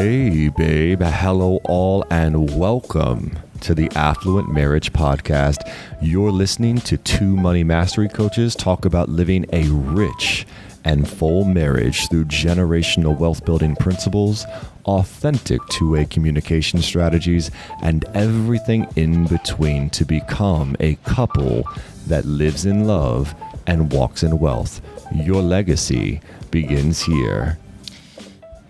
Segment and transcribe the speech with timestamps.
[0.00, 1.02] Hey, babe.
[1.02, 5.68] Hello, all, and welcome to the Affluent Marriage Podcast.
[6.00, 10.46] You're listening to two money mastery coaches talk about living a rich
[10.84, 14.46] and full marriage through generational wealth building principles,
[14.84, 17.50] authentic two way communication strategies,
[17.82, 21.64] and everything in between to become a couple
[22.06, 23.34] that lives in love
[23.66, 24.80] and walks in wealth.
[25.12, 26.20] Your legacy
[26.52, 27.58] begins here.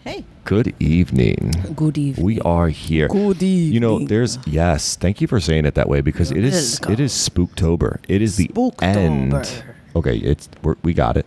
[0.05, 0.25] Hey.
[0.49, 1.53] Good evening.
[1.77, 2.25] Good evening.
[2.25, 3.09] We are here.
[3.09, 3.75] Good evening.
[3.75, 4.97] You know, there's yes.
[4.97, 6.95] Thank you for saying it that way because it is welcome.
[6.95, 7.99] it is Spooktober.
[8.09, 9.33] It is the end.
[9.35, 9.75] Spooktober.
[9.97, 11.27] Okay, it's we're, we got it.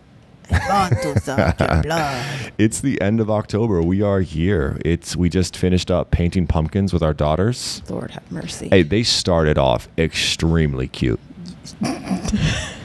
[0.50, 0.90] I
[1.20, 2.52] suck your blood.
[2.58, 3.80] It's the end of October.
[3.80, 4.80] We are here.
[4.84, 7.80] It's we just finished up painting pumpkins with our daughters.
[7.88, 8.70] Lord have mercy.
[8.70, 11.20] Hey, they started off extremely cute.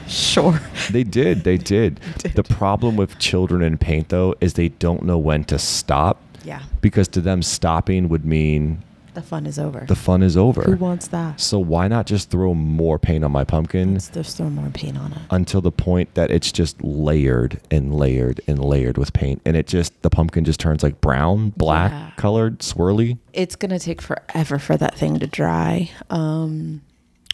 [0.06, 0.60] Sure.
[0.90, 1.42] They did.
[1.42, 1.96] They did.
[2.34, 6.62] The problem with children in paint though is they don't know when to stop Yeah.
[6.80, 8.82] because to them stopping would mean
[9.14, 9.84] The fun is over.
[9.86, 10.62] the fun is over.
[10.62, 11.40] Who wants that?
[11.40, 14.96] So why not just throw more paint on my pumpkin Let's just throw more paint
[14.98, 15.18] on it.
[15.30, 19.66] until the point that it's just layered and layered and layered with paint and it
[19.66, 22.10] just the pumpkin just turns like brown, black Yeah.
[22.16, 23.18] colored, swirly.
[23.32, 25.90] It's gonna take forever for that thing to dry.
[26.10, 26.82] Um,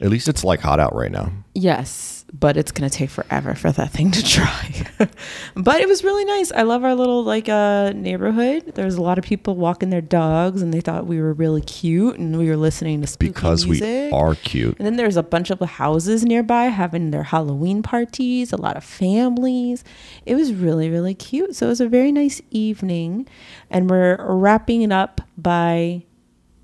[0.00, 1.32] At least it's like hot out right now.
[1.54, 5.08] yes, but it's gonna take forever for that thing to dry.
[5.54, 6.50] but it was really nice.
[6.50, 8.72] I love our little like uh neighborhood.
[8.74, 12.18] There's a lot of people walking their dogs, and they thought we were really cute,
[12.18, 13.86] and we were listening to spooky Because music.
[13.86, 14.76] we are cute.
[14.78, 18.82] And then there's a bunch of houses nearby having their Halloween parties, a lot of
[18.84, 19.84] families.
[20.26, 21.54] It was really, really cute.
[21.54, 23.28] So it was a very nice evening.
[23.70, 26.04] And we're wrapping it up by,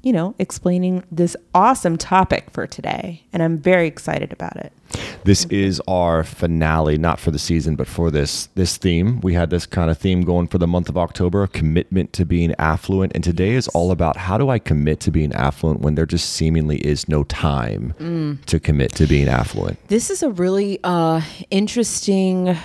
[0.03, 3.23] you know, explaining this awesome topic for today.
[3.33, 4.73] And I'm very excited about it.
[5.25, 9.21] This is our finale, not for the season, but for this this theme.
[9.21, 12.55] We had this kind of theme going for the month of October, commitment to being
[12.59, 13.13] affluent.
[13.15, 16.31] And today is all about how do I commit to being affluent when there just
[16.31, 18.45] seemingly is no time Mm.
[18.47, 19.79] to commit to being affluent.
[19.89, 22.57] This is a really uh, interesting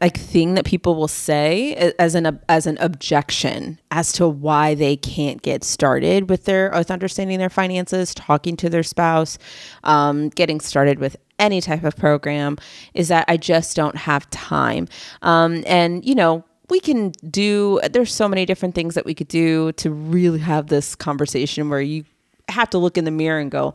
[0.00, 4.96] like thing that people will say as an as an objection as to why they
[4.96, 9.38] can't get started with their with understanding their finances, talking to their spouse,
[9.84, 12.56] um, getting started with any type of program
[12.94, 14.88] is that I just don't have time.
[15.22, 19.28] Um, and you know, we can do there's so many different things that we could
[19.28, 22.04] do to really have this conversation where you
[22.48, 23.74] have to look in the mirror and go,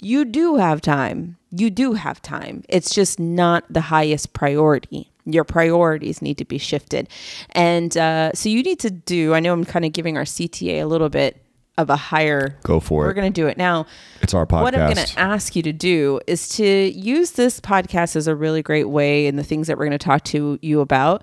[0.00, 1.36] you do have time.
[1.50, 2.64] You do have time.
[2.68, 5.10] It's just not the highest priority.
[5.24, 7.08] Your priorities need to be shifted.
[7.52, 10.82] And uh, so you need to do, I know I'm kind of giving our CTA
[10.82, 11.42] a little bit
[11.78, 12.56] of a higher.
[12.62, 13.06] Go for it.
[13.06, 13.86] We're going to do it now.
[14.22, 14.62] It's our podcast.
[14.62, 18.34] What I'm going to ask you to do is to use this podcast as a
[18.34, 21.22] really great way and the things that we're going to talk to you about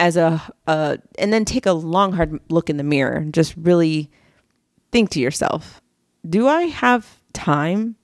[0.00, 3.54] as a, uh, and then take a long, hard look in the mirror and just
[3.56, 4.10] really
[4.92, 5.80] think to yourself,
[6.28, 7.96] do I have time?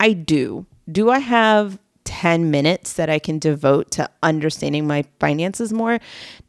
[0.00, 0.66] I, do.
[0.90, 5.98] Do I have 10 minutes that I can devote to understanding my finances more?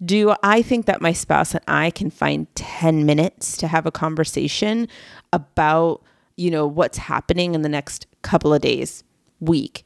[0.03, 3.91] Do I think that my spouse and I can find 10 minutes to have a
[3.91, 4.87] conversation
[5.33, 6.01] about,
[6.37, 9.03] you know, what's happening in the next couple of days,
[9.41, 9.83] week?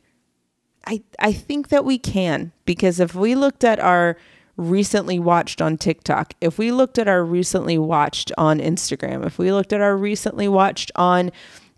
[0.86, 4.18] I, I think that we can because if we looked at our
[4.58, 9.52] recently watched on TikTok, if we looked at our recently watched on Instagram, if we
[9.52, 11.32] looked at our recently watched on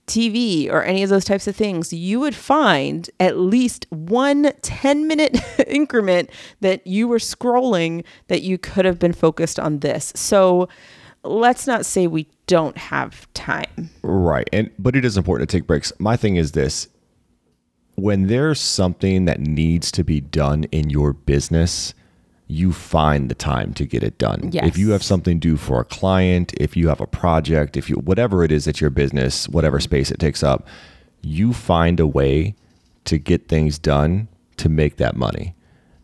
[0.07, 5.07] TV or any of those types of things, you would find at least one 10
[5.07, 6.29] minute increment
[6.61, 10.13] that you were scrolling that you could have been focused on this.
[10.15, 10.69] So
[11.23, 13.89] let's not say we don't have time.
[14.01, 14.47] Right.
[14.53, 15.91] And but it is important to take breaks.
[15.99, 16.87] My thing is this.
[17.95, 21.93] When there's something that needs to be done in your business,
[22.47, 24.49] you find the time to get it done.
[24.51, 24.67] Yes.
[24.67, 27.95] If you have something due for a client, if you have a project, if you
[27.97, 30.67] whatever it is that your business, whatever space it takes up,
[31.21, 32.55] you find a way
[33.05, 34.27] to get things done
[34.57, 35.55] to make that money.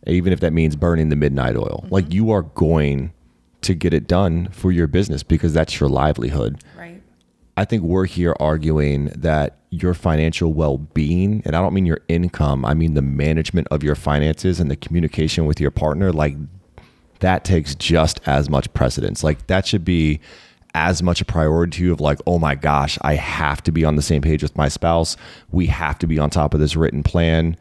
[0.07, 1.85] Even if that means burning the midnight oil.
[1.89, 2.13] Like mm-hmm.
[2.13, 3.13] you are going
[3.61, 6.63] to get it done for your business because that's your livelihood.
[6.75, 7.00] Right.
[7.57, 12.01] I think we're here arguing that your financial well being, and I don't mean your
[12.07, 16.35] income, I mean the management of your finances and the communication with your partner, like
[17.19, 19.23] that takes just as much precedence.
[19.23, 20.19] Like that should be
[20.73, 23.83] as much a priority to you of like, oh my gosh, I have to be
[23.83, 25.17] on the same page with my spouse.
[25.51, 27.57] We have to be on top of this written plan,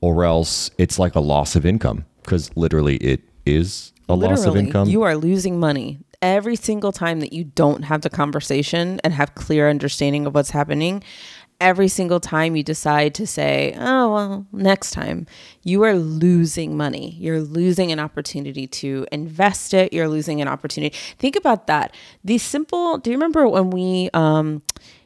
[0.00, 4.56] or else it's like a loss of income because literally it is a loss of
[4.56, 4.88] income.
[4.88, 9.34] You are losing money every single time that you don't have the conversation and have
[9.34, 11.02] clear understanding of what's happening.
[11.60, 15.26] every single time you decide to say, oh, well, next time,
[15.62, 17.14] you are losing money.
[17.18, 19.92] You're losing an opportunity to invest it.
[19.92, 20.96] You're losing an opportunity.
[21.18, 21.94] Think about that.
[22.24, 24.62] The simple, do you remember when we, um,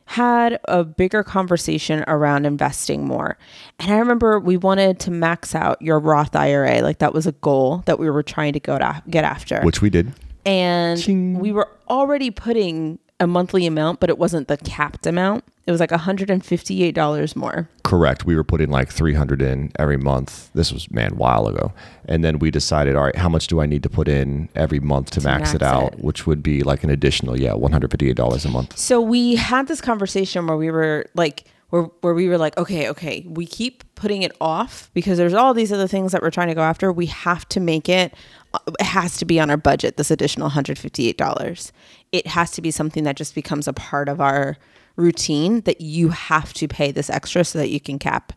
[0.06, 3.38] had a bigger conversation around investing more.
[3.78, 6.82] And I remember we wanted to max out your Roth IRA.
[6.82, 9.62] Like that was a goal that we were trying to go to get after.
[9.62, 10.12] Which we did.
[10.46, 11.38] And Ching.
[11.38, 15.44] we were already putting a monthly amount, but it wasn't the capped amount.
[15.66, 17.70] It was like $158 more.
[17.84, 18.26] Correct.
[18.26, 20.50] We were putting like 300 in every month.
[20.52, 21.72] This was man a while ago.
[22.06, 24.80] And then we decided, all right, how much do I need to put in every
[24.80, 26.00] month to, to max, max, it out, it.
[26.00, 28.76] which would be like an additional, yeah, $158 a month.
[28.76, 31.44] So we had this conversation where we were like
[31.74, 35.52] where where we were like, okay, okay, we keep putting it off because there's all
[35.52, 36.92] these other things that we're trying to go after.
[36.92, 38.14] We have to make it
[38.54, 41.72] uh, it has to be on our budget this additional $158
[42.12, 44.56] it has to be something that just becomes a part of our
[44.94, 48.32] routine that you have to pay this extra so that you can cap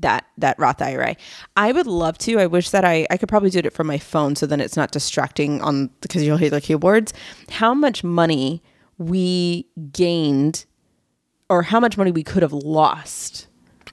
[0.00, 1.16] that that Roth IRA.
[1.56, 2.38] I would love to.
[2.38, 4.78] I wish that I I could probably do it from my phone so then it's
[4.78, 7.12] not distracting on because you'll hear the keyboards.
[7.50, 8.62] How much money
[8.96, 10.64] we gained
[11.48, 13.46] or how much money we could have lost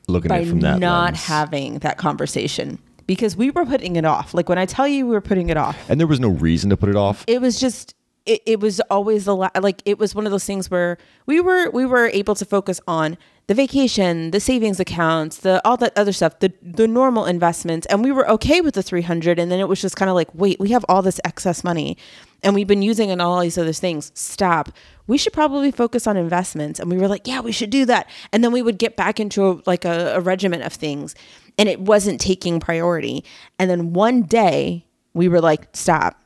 [0.08, 1.26] looking by from that not lens.
[1.26, 4.34] having that conversation because we were putting it off.
[4.34, 5.78] Like when I tell you we were putting it off.
[5.90, 7.24] And there was no reason to put it off.
[7.28, 7.95] It was just
[8.26, 11.70] it, it was always the like it was one of those things where we were
[11.70, 13.18] we were able to focus on
[13.48, 18.04] the vacation, the savings accounts, the all that other stuff, the the normal investments, and
[18.04, 20.60] we were okay with the 300 and then it was just kind of like, wait,
[20.60, 21.98] we have all this excess money
[22.46, 24.12] and we've been using it on all these other things.
[24.14, 24.70] Stop.
[25.08, 26.80] We should probably focus on investments.
[26.80, 28.08] And we were like, yeah, we should do that.
[28.32, 31.16] And then we would get back into a, like a, a regiment of things
[31.58, 33.24] and it wasn't taking priority.
[33.58, 36.22] And then one day we were like, stop.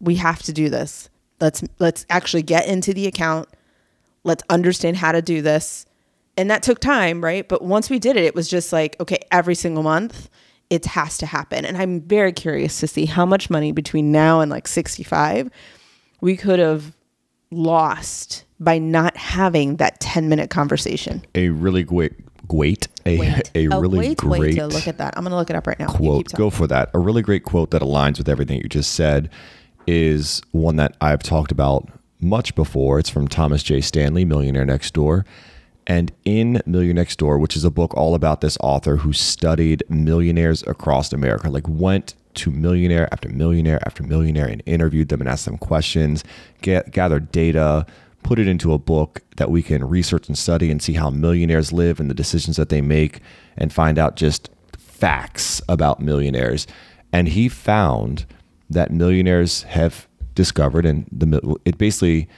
[0.00, 1.08] We have to do this
[1.40, 3.48] let's let's actually get into the account.
[4.22, 5.86] Let's understand how to do this.
[6.36, 7.48] And that took time right?
[7.48, 10.28] But once we did it it was just like okay every single month
[10.70, 11.64] it has to happen.
[11.64, 15.50] And i'm very curious to see how much money between now and like 65
[16.20, 16.94] we could have
[17.50, 21.24] lost by not having that 10 minute conversation.
[21.34, 22.12] A really great
[22.46, 23.50] great a, wait.
[23.54, 25.14] a oh, really wait, great wait to look at that.
[25.16, 25.88] I'm gonna look it up right now.
[25.88, 26.32] Quote.
[26.34, 26.90] Go for that.
[26.94, 29.30] A really great quote that aligns with everything you just said
[29.86, 31.88] is one that I've talked about
[32.20, 32.98] much before.
[32.98, 33.80] It's from Thomas J.
[33.80, 35.24] Stanley, Millionaire Next Door.
[35.86, 39.82] And in Millionaire Next Door, which is a book all about this author who studied
[39.88, 45.28] millionaires across America, like went to millionaire after millionaire after millionaire and interviewed them and
[45.28, 46.24] asked them questions,
[46.62, 47.86] get, gathered data,
[48.22, 51.72] put it into a book that we can research and study and see how millionaires
[51.72, 53.20] live and the decisions that they make
[53.56, 56.66] and find out just facts about millionaires.
[57.12, 58.26] And he found
[58.70, 62.28] that millionaires have discovered, and the it basically,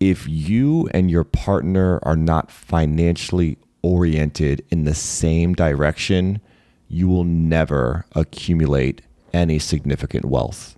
[0.00, 6.40] if you and your partner are not financially oriented in the same direction,
[6.88, 9.02] you will never accumulate
[9.32, 10.76] any significant wealth.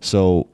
[0.00, 0.48] So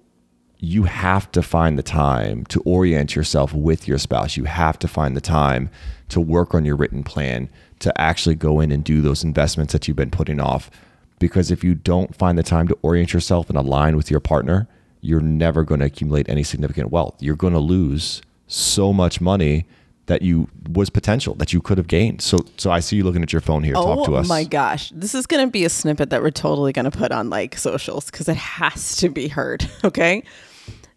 [0.59, 4.37] you have to find the time to orient yourself with your spouse.
[4.37, 5.69] You have to find the time
[6.11, 7.49] to work on your written plan,
[7.81, 10.71] to actually go in and do those investments that you've been putting off
[11.19, 14.69] because if you don't find the time to orient yourself and align with your partner,
[15.01, 17.17] you're never going to accumulate any significant wealth.
[17.21, 19.67] You're going to lose so much money
[20.07, 22.21] that you was potential that you could have gained.
[22.21, 23.75] So so I see you looking at your phone here.
[23.77, 24.27] Oh, Talk to oh us.
[24.27, 24.91] Oh my gosh.
[24.95, 27.57] This is going to be a snippet that we're totally going to put on like
[27.57, 30.23] socials cuz it has to be heard, okay?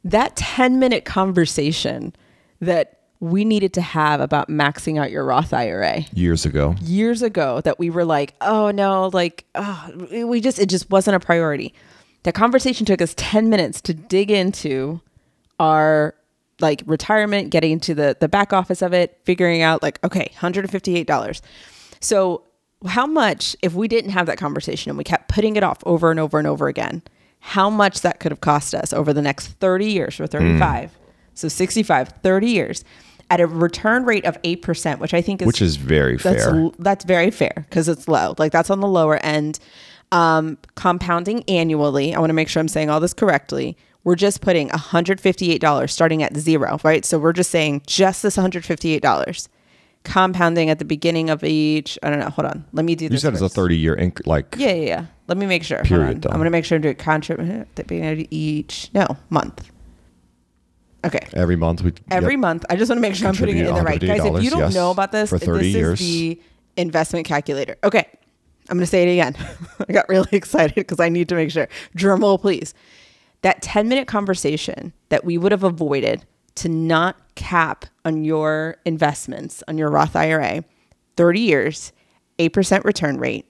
[0.03, 2.15] That 10 minute conversation
[2.61, 6.75] that we needed to have about maxing out your Roth IRA years ago.
[6.81, 9.91] Years ago, that we were like, oh no, like, oh,
[10.25, 11.73] we just, it just wasn't a priority.
[12.23, 15.01] That conversation took us 10 minutes to dig into
[15.59, 16.13] our
[16.59, 21.41] like retirement, getting into the, the back office of it, figuring out like, okay, $158.
[21.99, 22.43] So,
[22.85, 26.11] how much, if we didn't have that conversation and we kept putting it off over
[26.11, 27.01] and over and over again,
[27.39, 30.91] how much that could have cost us over the next 30 years or 35?
[30.91, 31.05] Mm.
[31.33, 32.83] So 65, 30 years
[33.29, 36.69] at a return rate of 8%, which I think is Which is very that's, fair.
[36.79, 38.35] That's very fair because it's low.
[38.37, 39.59] Like that's on the lower end.
[40.11, 43.75] Um, compounding annually, I want to make sure I'm saying all this correctly.
[44.03, 47.03] We're just putting $158 starting at zero, right?
[47.03, 49.47] So we're just saying just this $158
[50.03, 51.97] compounding at the beginning of each.
[52.03, 52.29] I don't know.
[52.29, 52.65] Hold on.
[52.71, 53.15] Let me do this.
[53.15, 53.43] You said first.
[53.43, 54.55] it's a 30 year inc- like.
[54.57, 55.05] Yeah, yeah, yeah.
[55.27, 55.81] Let me make sure.
[55.83, 56.25] Period.
[56.27, 58.91] I'm going to make sure to do it contribute at the beginning of each.
[58.93, 59.71] No, month.
[61.05, 61.27] Okay.
[61.33, 62.39] Every month we every yep.
[62.39, 62.65] month.
[62.69, 63.99] I just want to make sure I'm putting it in the right.
[63.99, 66.01] Guys, if you don't yes, know about this, for 30 this years.
[66.01, 66.41] is the
[66.77, 67.77] investment calculator.
[67.83, 68.07] Okay.
[68.67, 69.35] I'm going to say it again.
[69.87, 71.67] I got really excited because I need to make sure.
[71.95, 72.73] Drum roll, please.
[73.43, 79.61] That 10 minute conversation that we would have avoided to not cap on your investments
[79.67, 80.63] on your Roth IRA,
[81.17, 81.91] 30 years,
[82.39, 83.45] 8% return rate,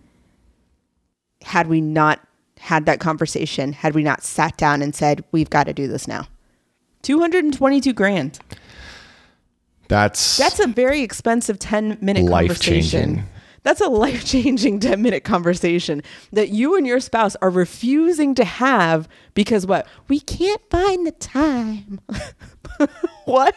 [1.42, 2.20] had we not
[2.60, 6.08] had that conversation, had we not sat down and said, we've got to do this
[6.08, 6.28] now.
[7.02, 8.40] 222 grand.
[9.90, 13.16] That's That's a very expensive 10 minute Life-changing.
[13.16, 13.30] conversation.
[13.64, 18.46] That's a life changing 10 minute conversation that you and your spouse are refusing to
[18.46, 19.88] have because what?
[20.08, 22.00] We can't find the time.
[23.26, 23.56] what?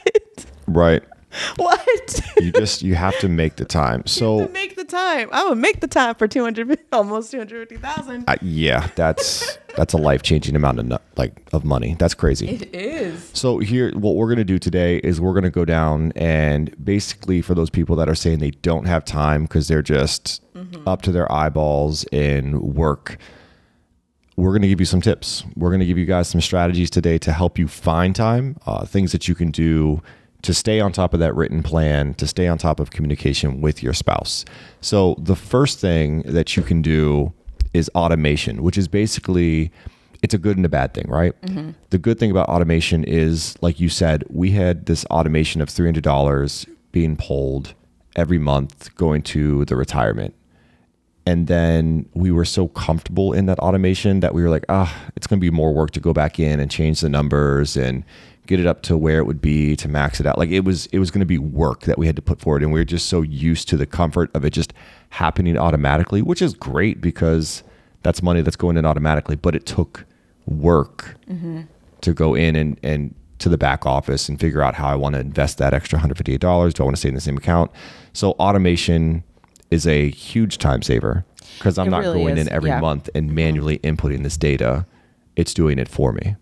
[0.66, 1.02] right.
[1.56, 2.20] What?
[2.40, 4.06] You just you have to make the time.
[4.06, 5.28] So make the time.
[5.32, 8.24] I would make the time for 200, almost 250,000.
[8.28, 11.96] uh, yeah, that's that's a life changing amount of like of money.
[11.98, 12.48] That's crazy.
[12.48, 13.30] It is.
[13.34, 16.74] So here, what we're going to do today is we're going to go down and
[16.84, 20.42] basically for those people that are saying they don't have time because they're just
[20.86, 23.18] up to their eyeballs in work,
[24.36, 25.44] we're going to give you some tips.
[25.56, 28.84] We're going to give you guys some strategies today to help you find time, uh,
[28.86, 30.02] things that you can do
[30.46, 33.82] to stay on top of that written plan, to stay on top of communication with
[33.82, 34.44] your spouse.
[34.80, 37.32] So the first thing that you can do
[37.74, 39.72] is automation, which is basically
[40.22, 41.34] it's a good and a bad thing, right?
[41.90, 45.88] The good thing about automation is, like you said, we had this automation of three
[45.88, 47.74] hundred dollars being pulled
[48.14, 50.32] every month going to the retirement.
[51.26, 55.26] And then we were so comfortable in that automation that we were like, ah, it's
[55.26, 58.04] going to be more work to go back in and change the numbers and
[58.46, 60.38] get it up to where it would be to max it out.
[60.38, 62.62] Like it was, it was going to be work that we had to put forward,
[62.62, 64.72] and we were just so used to the comfort of it just
[65.10, 67.62] happening automatically, which is great because
[68.02, 69.36] that's money that's going in automatically.
[69.36, 70.04] But it took
[70.46, 71.62] work mm-hmm.
[72.00, 75.14] to go in and and to the back office and figure out how I want
[75.14, 76.38] to invest that extra $158.
[76.38, 77.70] Do I want to stay in the same account?
[78.12, 79.24] So automation
[79.70, 81.24] is a huge time saver
[81.58, 82.80] because I'm It not really going is, in every yeah.
[82.80, 84.86] month and manually inputting this data.
[85.36, 86.34] It's doing it for me.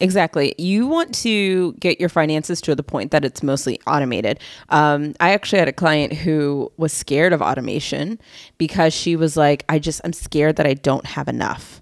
[0.00, 0.54] Exactly.
[0.58, 4.40] You want to get your finances to the point that it's mostly automated.
[4.68, 8.18] Um, I actually had a client who was scared of automation
[8.58, 11.80] because she was like, I just, I'm scared that I don't have enough.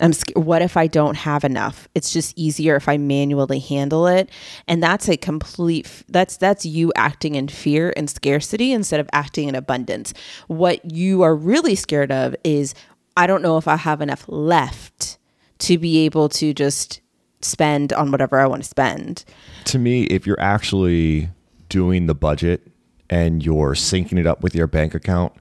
[0.00, 1.88] I'm sc- what if I don't have enough?
[1.94, 4.30] It's just easier if I manually handle it.
[4.68, 9.48] And that's a complete that's that's you acting in fear and scarcity instead of acting
[9.48, 10.12] in abundance.
[10.48, 12.74] What you are really scared of is
[13.16, 15.15] I don't know if I have enough left
[15.58, 17.00] to be able to just
[17.40, 19.24] spend on whatever I want to spend.
[19.66, 21.28] to me, if you're actually
[21.68, 22.66] doing the budget
[23.10, 25.32] and you're syncing it up with your bank account,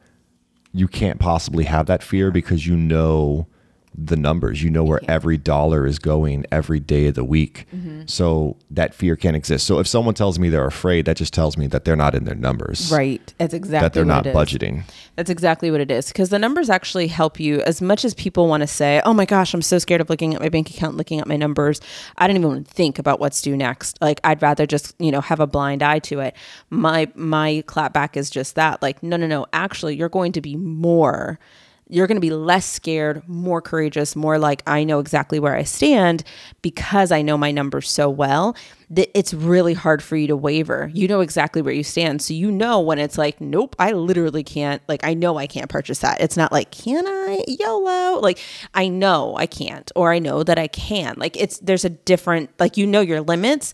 [0.72, 3.48] you can't possibly have that fear because you know
[3.98, 4.64] the numbers.
[4.64, 7.66] You know where every dollar is going every day of the week.
[7.74, 8.04] Mm-hmm.
[8.08, 9.66] So that fear can't exist.
[9.66, 12.26] So if someone tells me they're afraid, that just tells me that they're not in
[12.26, 12.92] their numbers.
[12.92, 13.34] Right.
[13.38, 14.84] That's exactly That they're not budgeting.
[15.16, 16.08] That's exactly what it is.
[16.08, 19.26] Because the numbers actually help you as much as people want to say, oh my
[19.26, 21.80] gosh, I'm so scared of looking at my bank account, looking at my numbers.
[22.18, 24.02] I don't even think about what's due next.
[24.02, 26.36] Like I'd rather just, you know, have a blind eye to it.
[26.70, 28.82] My my clapback is just that.
[28.82, 29.46] Like, no, no, no.
[29.54, 31.40] Actually, you're going to be more
[31.88, 35.64] you're going to be less scared, more courageous, more like I know exactly where I
[35.64, 36.24] stand
[36.62, 38.56] because I know my numbers so well
[38.90, 40.90] that it's really hard for you to waver.
[40.94, 42.22] You know exactly where you stand.
[42.22, 45.70] So you know when it's like, nope, I literally can't, like, I know I can't
[45.70, 46.22] purchase that.
[46.22, 47.44] It's not like, can I?
[47.48, 48.20] YOLO.
[48.20, 48.40] Like,
[48.74, 51.16] I know I can't, or I know that I can.
[51.18, 53.74] Like, it's, there's a different, like, you know your limits.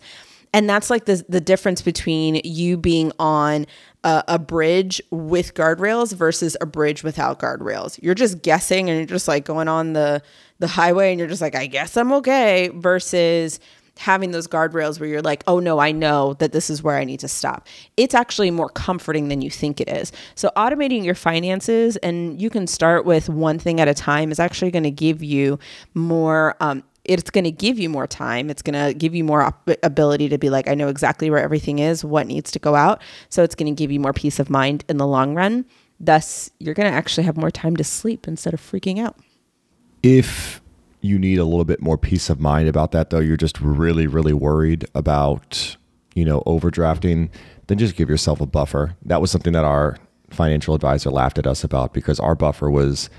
[0.54, 3.66] And that's like the the difference between you being on
[4.04, 8.02] a, a bridge with guardrails versus a bridge without guardrails.
[8.02, 10.22] You're just guessing and you're just like going on the
[10.60, 12.70] the highway and you're just like, I guess I'm okay.
[12.74, 13.60] Versus
[13.98, 17.04] having those guardrails where you're like, oh no, I know that this is where I
[17.04, 17.68] need to stop.
[17.98, 20.12] It's actually more comforting than you think it is.
[20.36, 24.40] So automating your finances and you can start with one thing at a time is
[24.40, 25.60] actually going to give you
[25.94, 28.50] more um, it's going to give you more time.
[28.50, 31.40] It's going to give you more op- ability to be like, I know exactly where
[31.40, 33.02] everything is, what needs to go out.
[33.30, 35.66] So it's going to give you more peace of mind in the long run.
[36.00, 39.18] Thus, you're going to actually have more time to sleep instead of freaking out.
[40.04, 40.62] If
[41.02, 44.08] you need a little bit more peace of mind about that, though, you're just really,
[44.08, 45.78] really worried about,
[46.14, 47.30] you know, overdrafting,
[47.68, 48.96] then just give yourself a buffer.
[49.04, 49.98] That was something that our
[50.30, 53.10] financial advisor laughed at us about because our buffer was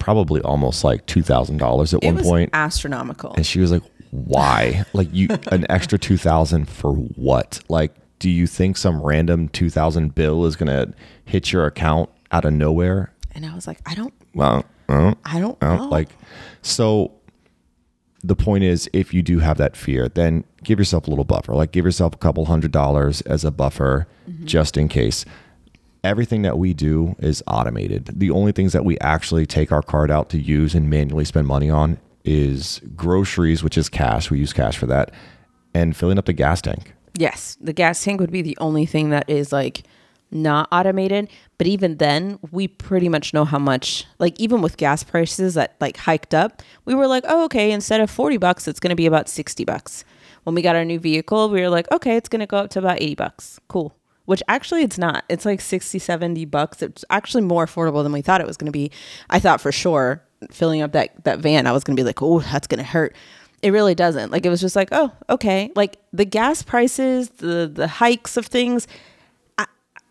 [0.00, 2.50] probably almost like $2,000 at It one was point.
[2.52, 3.32] astronomical.
[3.34, 4.84] And she was like, why?
[4.92, 7.60] like you, an extra 2000 for what?
[7.68, 10.92] Like, do you think some random 2000 bill is going to
[11.24, 13.12] hit your account out of nowhere?
[13.34, 15.88] And I was like, I don't, Well, uh, I don't uh, know.
[15.88, 16.08] like,
[16.62, 17.12] so
[18.22, 21.54] the point is, if you do have that fear, then give yourself a little buffer.
[21.54, 24.46] Like, give yourself a couple hundred dollars as a buffer Mm-hmm.
[24.46, 25.24] just in case.
[26.04, 28.10] Everything that we do is automated.
[28.14, 31.46] The only things that we actually take our card out to use and manually spend
[31.46, 34.30] money on is groceries, which is cash.
[34.30, 35.12] We use cash for that,
[35.74, 36.94] and filling up the gas tank.
[37.16, 39.84] Yes, the gas tank would be the only thing that is like
[40.30, 41.28] not automated.
[41.58, 45.76] But even then, we pretty much know how much, like, even with gas prices that
[45.80, 48.96] like hiked up, we were like, oh, okay, instead of 40 bucks, it's going to
[48.96, 50.04] be about 60 bucks.
[50.44, 52.70] When we got our new vehicle, we were like, okay, it's going to go up
[52.70, 53.60] to about 80 bucks.
[53.68, 53.94] Cool.
[54.30, 55.24] Which actually it's not.
[55.28, 56.82] It's like 60, 70 bucks.
[56.82, 58.92] It's actually more affordable than we thought it was going to be.
[59.28, 60.22] I thought for sure
[60.52, 62.84] filling up that, that van, I was going to be like, oh, that's going to
[62.84, 63.16] hurt
[63.62, 67.70] it really doesn't like it was just like oh okay like the gas prices the
[67.72, 68.86] the hikes of things
[69.58, 69.66] i,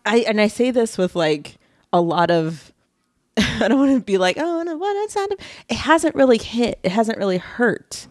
[0.06, 1.56] I and i say this with like
[1.92, 2.72] a lot of
[3.36, 5.30] i don't want to be like oh no what it's not
[5.68, 8.06] it hasn't really hit it hasn't really hurt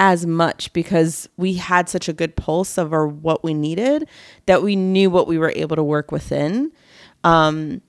[0.00, 4.08] as much because we had such a good pulse of our what we needed
[4.46, 6.72] that we knew what we were able to work within
[7.22, 7.80] um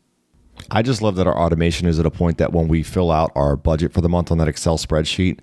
[0.69, 3.31] I just love that our automation is at a point that when we fill out
[3.35, 5.39] our budget for the month on that Excel spreadsheet,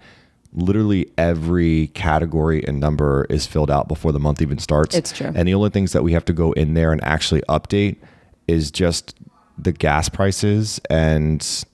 [0.53, 4.95] literally every category and number is filled out before the month even starts.
[4.95, 5.33] It's true.
[5.35, 7.97] And the only things that we have to go in there and actually update
[8.47, 9.19] is just
[9.59, 11.65] the gas prices and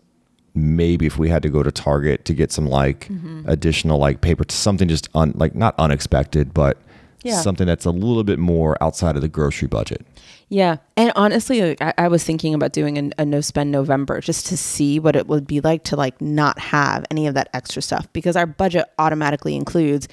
[0.54, 3.48] maybe if we had to go to Target to get some like Mm-hmm.
[3.48, 6.78] additional like paper something just un, like not unexpected but
[7.22, 7.40] Yeah.
[7.40, 10.06] something that's a little bit more outside of the grocery budget.
[10.50, 10.76] Yeah.
[10.96, 14.46] And honestly, like, I, I was thinking about doing a, a no spend November just
[14.48, 17.80] to see what it would be like to like not have any of that extra
[17.82, 20.06] stuff because our budget automatically includes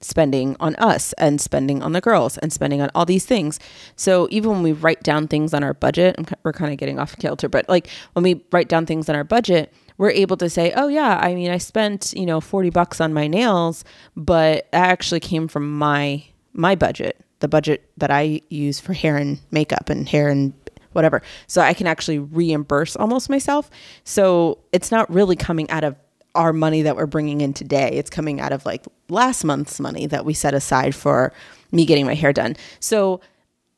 [0.00, 3.58] spending on us and spending on the girls and spending on all these things.
[3.96, 7.16] So even when we write down things on our budget, we're kind of getting off
[7.16, 10.72] kilter, but like when we write down things on our budget, we're able to say,
[10.76, 13.84] oh yeah, I mean, I spent, you know, 40 bucks on my nails,
[14.16, 16.24] but that actually came from my
[16.54, 20.52] my budget, the budget that I use for hair and makeup and hair and
[20.92, 21.22] whatever.
[21.46, 23.70] So I can actually reimburse almost myself.
[24.04, 25.94] So it's not really coming out of
[26.34, 27.90] our money that we're bringing in today.
[27.92, 31.32] It's coming out of like last month's money that we set aside for
[31.70, 32.56] me getting my hair done.
[32.80, 33.20] So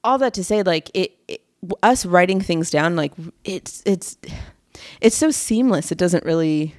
[0.04, 1.42] all that to say like it, it
[1.82, 3.12] us writing things down like
[3.44, 4.16] it's it's
[5.00, 5.90] it's so seamless.
[5.92, 6.74] It doesn't really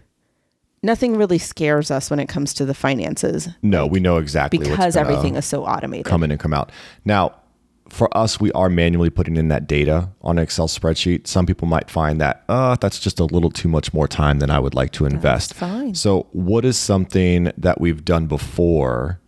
[0.83, 4.95] nothing really scares us when it comes to the finances No, we know exactly because
[4.95, 6.05] everything is so automated.
[6.05, 6.71] come in and come out.
[7.05, 7.35] Now,
[7.89, 11.27] for us, we are manually putting in that data on an Excel spreadsheet.
[11.27, 14.49] Some people might find that, uh, that's just a little too much more time than
[14.49, 15.53] I would like to invest.
[15.53, 15.93] fine.
[15.93, 19.19] So, what is something that we've done before?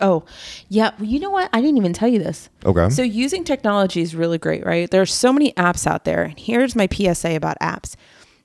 [0.00, 0.24] Oh,
[0.68, 0.92] yeah.
[0.98, 1.50] Well, you know what?
[1.52, 2.48] I didn't even tell you this.
[2.64, 2.88] Okay.
[2.90, 4.90] So using technology is really great, right?
[4.90, 6.22] There are so many apps out there.
[6.24, 7.94] And here's my PSA about apps.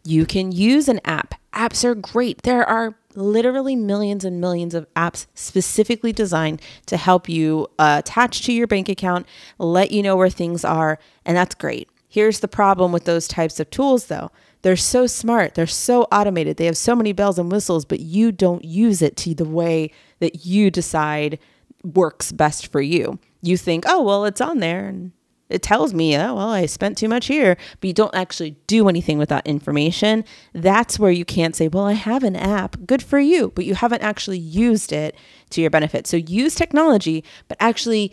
[0.07, 1.33] You can use an app.
[1.53, 2.43] Apps are great.
[2.43, 8.45] There are literally millions and millions of apps specifically designed to help you uh, attach
[8.45, 9.25] to your bank account,
[9.57, 11.89] let you know where things are, and that's great.
[12.07, 14.31] Here's the problem with those types of tools though.
[14.61, 18.31] They're so smart, they're so automated, they have so many bells and whistles, but you
[18.31, 21.37] don't use it to the way that you decide
[21.83, 23.19] works best for you.
[23.41, 25.11] You think, oh, well, it's on there and
[25.49, 28.89] it tells me, oh, well, I spent too much here, but you don't actually do
[28.89, 30.25] anything with that information.
[30.53, 33.75] That's where you can't say, well, I have an app, good for you, but you
[33.75, 35.15] haven't actually used it
[35.51, 36.07] to your benefit.
[36.07, 38.11] So use technology, but actually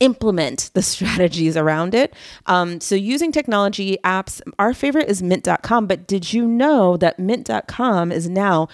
[0.00, 2.14] implement the strategies around it.
[2.46, 8.10] Um, so using technology apps, our favorite is mint.com, but did you know that mint.com
[8.10, 8.68] is now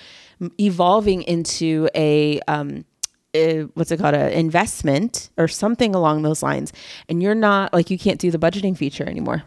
[0.59, 2.85] evolving into a, um,
[3.39, 6.73] a what's it called a investment or something along those lines
[7.09, 9.43] and you're not like you can't do the budgeting feature anymore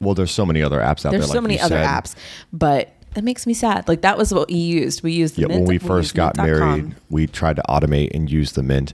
[0.00, 1.18] Well, there's so many other apps out there's there.
[1.20, 1.86] There's so like many other said.
[1.86, 2.14] apps
[2.52, 5.48] but that makes me sad like that was what we used we used the Yeah,
[5.48, 6.68] mint, when we we first got mint.com.
[6.80, 8.92] married, we tried to automate and use the Mint.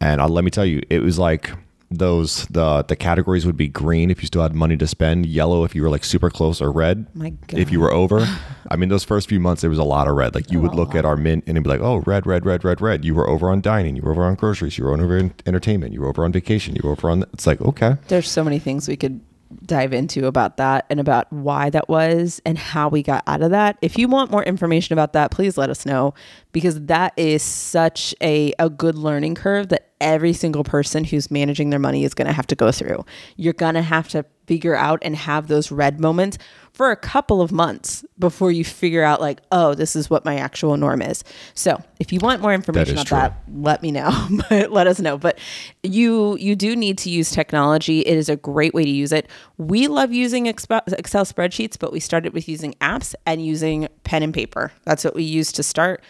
[0.00, 1.52] And uh, let me tell you, it was like
[1.98, 5.64] those the the categories would be green if you still had money to spend, yellow
[5.64, 8.26] if you were like super close, or red My if you were over.
[8.70, 10.34] I mean, those first few months there was a lot of red.
[10.34, 12.64] Like you would look at our Mint and it'd be like, oh, red, red, red,
[12.64, 13.04] red, red.
[13.04, 15.92] You were over on dining, you were over on groceries, you were over in entertainment,
[15.92, 17.22] you were over on vacation, you were over on.
[17.32, 19.20] It's like okay, there's so many things we could
[19.64, 23.50] dive into about that and about why that was and how we got out of
[23.50, 23.78] that.
[23.82, 26.14] If you want more information about that, please let us know
[26.52, 31.70] because that is such a, a good learning curve that every single person who's managing
[31.70, 33.04] their money is going to have to go through.
[33.36, 36.38] You're going to have to figure out and have those red moments
[36.72, 40.36] for a couple of months before you figure out like, oh, this is what my
[40.36, 41.22] actual norm is.
[41.54, 44.10] So, if you want more information about that, let me know
[44.48, 45.38] but let us know but
[45.82, 49.28] you you do need to use technology it is a great way to use it
[49.58, 54.34] we love using excel spreadsheets but we started with using apps and using pen and
[54.34, 56.02] paper that's what we used to start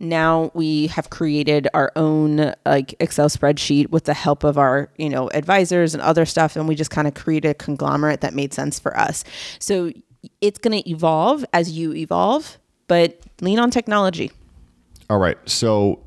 [0.00, 5.08] now we have created our own like Excel spreadsheet with the help of our, you
[5.08, 6.54] know, advisors and other stuff.
[6.54, 9.24] And we just kind of created a conglomerate that made sense for us.
[9.58, 9.92] So
[10.40, 14.30] it's going to evolve as you evolve, but lean on technology.
[15.10, 15.36] All right.
[15.46, 16.00] So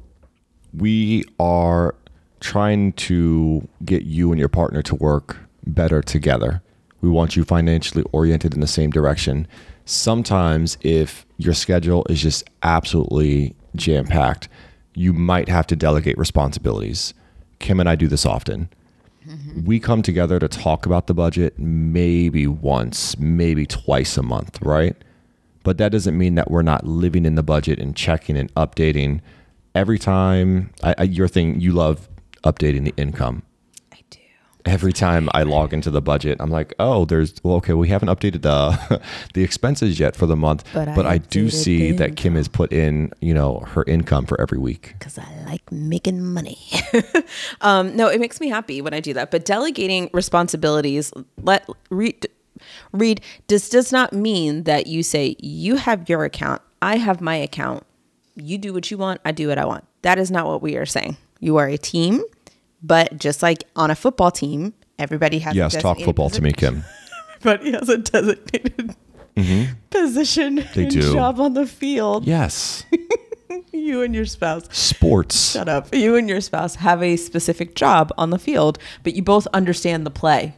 [0.73, 1.95] we are
[2.39, 6.61] trying to get you and your partner to work better together.
[7.01, 9.47] We want you financially oriented in the same direction.
[9.85, 14.47] Sometimes, if your schedule is just absolutely jam packed,
[14.93, 17.13] you might have to delegate responsibilities.
[17.59, 18.69] Kim and I do this often.
[19.27, 19.65] Mm-hmm.
[19.65, 24.95] We come together to talk about the budget maybe once, maybe twice a month, right?
[25.63, 29.21] But that doesn't mean that we're not living in the budget and checking and updating
[29.75, 30.71] every time.
[30.83, 32.09] I, I, your thing, you love
[32.43, 33.43] updating the income.
[34.65, 38.09] Every time I log into the budget, I'm like, oh, there's well, okay, we haven't
[38.09, 39.01] updated the
[39.33, 42.47] the expenses yet for the month, But but, I I, do see that Kim has
[42.47, 44.95] put in, you know, her income for every week.
[44.99, 46.57] because I like making money.
[47.61, 49.31] um, no, it makes me happy when I do that.
[49.31, 52.27] But delegating responsibilities, let read,
[52.93, 53.21] read.
[53.47, 57.83] This does not mean that you say you have your account, I have my account.
[58.35, 59.83] You do what you want, I do what I want.
[60.03, 61.17] That is not what we are saying.
[61.39, 62.21] You are a team,
[62.83, 65.53] but just like on a football team, everybody has.
[65.53, 66.81] a Yes, talk football to me, position.
[66.81, 66.85] Kim.
[67.43, 68.95] Everybody has a designated
[69.35, 69.73] mm-hmm.
[69.89, 71.13] position They and do.
[71.13, 72.25] job on the field.
[72.27, 72.85] Yes,
[73.73, 74.67] You and your spouse.
[74.71, 75.51] sports.
[75.53, 75.93] Shut up.
[75.93, 80.05] You and your spouse have a specific job on the field, but you both understand
[80.05, 80.55] the play.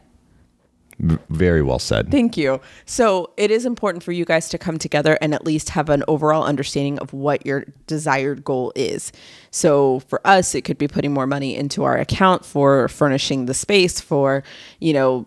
[1.28, 2.10] Very well said.
[2.10, 2.60] Thank you.
[2.86, 6.02] So it is important for you guys to come together and at least have an
[6.08, 9.12] overall understanding of what your desired goal is.
[9.50, 13.54] So for us, it could be putting more money into our account for furnishing the
[13.54, 14.42] space for,
[14.80, 15.26] you know,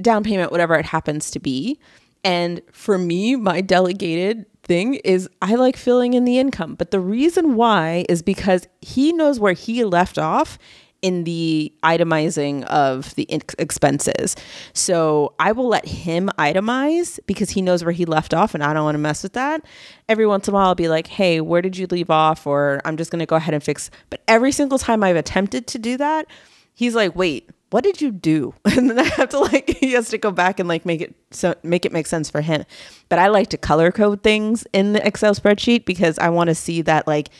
[0.00, 1.78] down payment, whatever it happens to be.
[2.24, 6.74] And for me, my delegated thing is I like filling in the income.
[6.74, 10.58] But the reason why is because he knows where he left off
[11.02, 14.36] in the itemizing of the ex- expenses.
[14.72, 18.72] So I will let him itemize because he knows where he left off and I
[18.72, 19.64] don't want to mess with that.
[20.08, 22.46] Every once in a while, I'll be like, hey, where did you leave off?
[22.46, 23.90] Or I'm just going to go ahead and fix.
[24.10, 26.26] But every single time I've attempted to do that,
[26.72, 28.54] he's like, wait, what did you do?
[28.64, 31.14] And then I have to like, he has to go back and like make it
[31.30, 32.64] so make it make sense for him.
[33.08, 36.54] But I like to color code things in the Excel spreadsheet because I want to
[36.54, 37.30] see that like,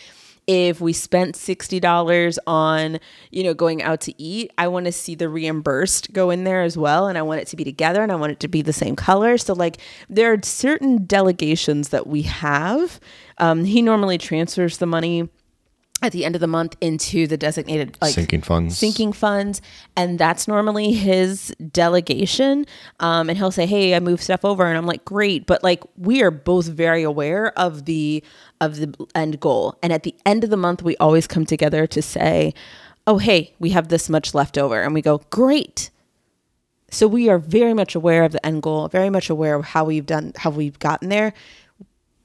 [0.52, 2.98] if we spent $60 on
[3.30, 6.62] you know going out to eat i want to see the reimbursed go in there
[6.62, 8.60] as well and i want it to be together and i want it to be
[8.62, 9.38] the same color.
[9.38, 13.00] So like there are certain delegations that we have.
[13.38, 15.28] Um, he normally transfers the money
[16.02, 18.76] at the end of the month into the designated like Sinking funds.
[18.76, 19.62] sinking funds
[19.96, 22.66] and that's normally his delegation.
[22.98, 25.82] Um, and he'll say hey i moved stuff over and i'm like great but like
[25.96, 28.22] we are both very aware of the
[28.62, 29.76] of the end goal.
[29.82, 32.54] And at the end of the month we always come together to say
[33.06, 34.80] oh hey we have this much left over.
[34.80, 35.90] And we go great.
[36.90, 39.84] So we are very much aware of the end goal very much aware of how
[39.84, 41.32] we've done how we've gotten there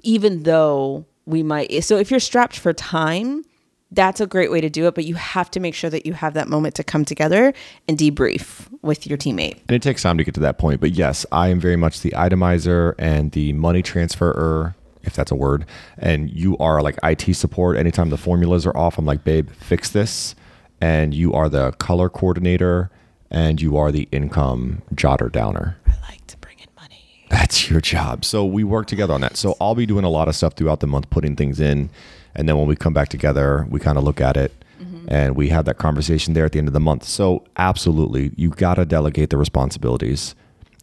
[0.04, 3.44] even though we might so if you're strapped for time
[3.92, 6.14] that's a great way to do it but you have to make sure that you
[6.14, 7.54] have that moment to come together
[7.88, 9.60] and debrief with your teammate.
[9.68, 10.82] And it takes time to get to that point.
[10.82, 14.76] But yes, I am very much the itemizer and the money transferer,
[15.08, 15.66] if that's a word.
[15.98, 17.78] And you are like IT support.
[17.78, 20.36] Anytime the formulas are off, I'm like, babe, fix this.
[20.80, 22.92] And you are the color coordinator
[23.32, 25.78] and you are the income jotter downer.
[25.88, 28.24] i like to bring in money That's your job.
[28.24, 29.38] So we work together on that.
[29.38, 31.90] So I'll be doing a lot of stuff throughout the month, putting things in.
[32.36, 35.08] And then when we come back together, we kind of look at it mm-hmm.
[35.08, 37.04] and we have that conversation there at the end of the month.
[37.04, 40.36] So absolutely, you got to delegate the responsibilities.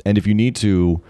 [0.04, 1.00] And if you need to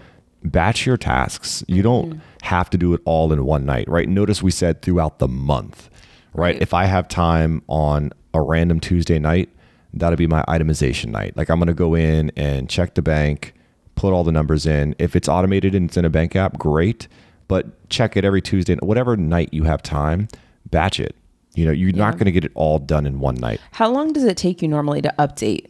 [0.51, 2.19] batch your tasks, you don't mm-hmm.
[2.43, 4.07] have to do it all in one night, right?
[4.07, 5.89] Notice we said throughout the month,
[6.33, 6.55] right?
[6.55, 6.61] Right.
[6.61, 9.49] If I have time on a random Tuesday night,
[9.93, 11.35] that'll be my itemization night.
[11.35, 13.53] Like I'm going to go in and check the bank,
[13.95, 14.95] put all the numbers in.
[14.99, 17.07] If it's automated and it's in a bank app, great.
[17.47, 20.27] But check it every Tuesday, whatever night you have time,
[20.69, 21.15] batch it.
[21.53, 23.61] You know, you're not going to get it all done in one night.
[23.71, 25.67] how long does it take you normally to update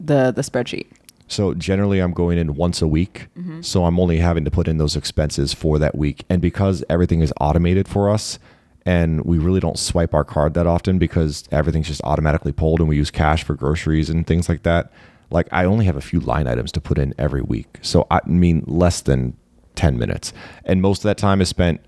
[0.00, 0.86] the the spreadsheet
[1.30, 3.28] So generally, I'm going in once a week.
[3.38, 3.62] Mm-hmm.
[3.62, 6.24] So I'm only having to put in those expenses for that week.
[6.28, 8.38] And because everything is automated for us,
[8.84, 12.88] and we really don't swipe our card that often because everything's just automatically pulled, and
[12.88, 14.90] we use cash for groceries and things like that.
[15.30, 17.78] Like I only have a few line items to put in every week.
[17.82, 19.36] So I mean, less than
[19.76, 20.32] 10 minutes.
[20.64, 21.80] And most of that time is spent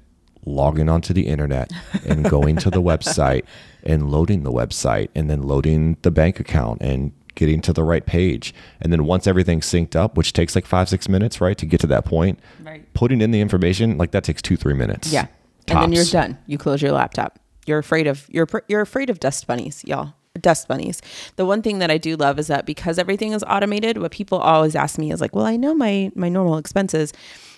[0.44, 1.70] logging onto the internet
[2.06, 3.44] and going to the website
[3.84, 8.04] and loading the website and then loading the bank account and getting to the right
[8.04, 8.54] page.
[8.80, 11.80] And then once everything's synced up, which takes like five, six minutes, right, to get
[11.80, 12.92] to that point, Right.
[12.94, 15.12] putting in the information, like that takes two, three minutes.
[15.12, 15.26] yeah
[15.68, 19.20] and then you're done you close your laptop you're afraid of you're you're afraid of
[19.20, 20.14] dust bunnies, y'all.
[20.40, 21.00] Dust bunnies.
[21.36, 24.38] The one thing that I do love is that because everything is automated, what people
[24.38, 27.12] always ask me is like, "Well, I know my my normal expenses."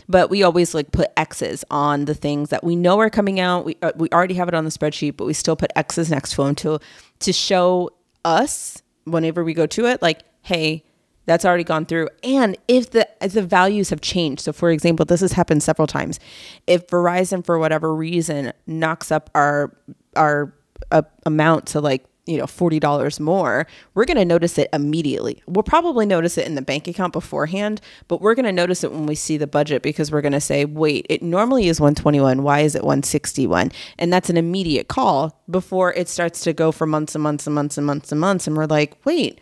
[0.06, 3.64] but we always like put X's on the things that we know are coming out.
[3.64, 6.32] We uh, we already have it on the spreadsheet, but we still put X's next
[6.34, 6.78] to them to
[7.20, 7.88] to show
[8.26, 10.84] us whenever we go to it, like, hey,
[11.26, 12.08] that's already gone through.
[12.22, 15.86] And if the if the values have changed, so for example, this has happened several
[15.86, 16.20] times.
[16.66, 19.74] If Verizon for whatever reason knocks up our
[20.16, 20.52] our
[20.90, 25.42] uh, amount to like you know $40 more we're going to notice it immediately.
[25.46, 28.92] We'll probably notice it in the bank account beforehand but we're going to notice it
[28.92, 32.42] when we see the budget because we're going to say wait it normally is 121
[32.42, 36.86] why is it 161 and that's an immediate call before it starts to go for
[36.86, 39.40] months and months and months and months and months and we're like wait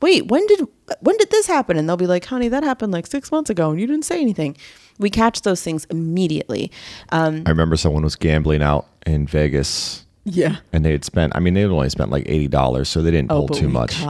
[0.00, 0.66] wait when did
[1.00, 1.76] when did this happen?
[1.76, 4.20] And they'll be like honey that happened like six months ago and you didn't say
[4.20, 4.56] anything.
[4.98, 6.72] We catch those things immediately.
[7.10, 11.40] Um, I remember someone was gambling out in Vegas yeah and they had spent i
[11.40, 14.02] mean they had only spent like $80 so they didn't oh pull too much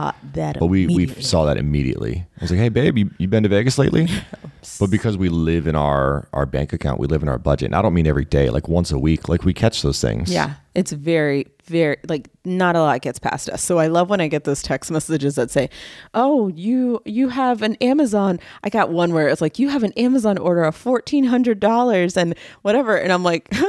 [0.59, 3.49] but we we saw that immediately i was like hey babe you, you been to
[3.49, 4.07] vegas lately
[4.79, 7.75] but because we live in our our bank account we live in our budget and
[7.75, 10.55] i don't mean every day like once a week like we catch those things Yeah,
[10.75, 13.61] it's very, very like not a lot gets past us.
[13.61, 15.69] So I love when I get those text messages that say,
[16.13, 19.91] "Oh, you you have an Amazon." I got one where it's like, "You have an
[19.93, 23.51] Amazon order of fourteen hundred dollars and whatever," and I'm like.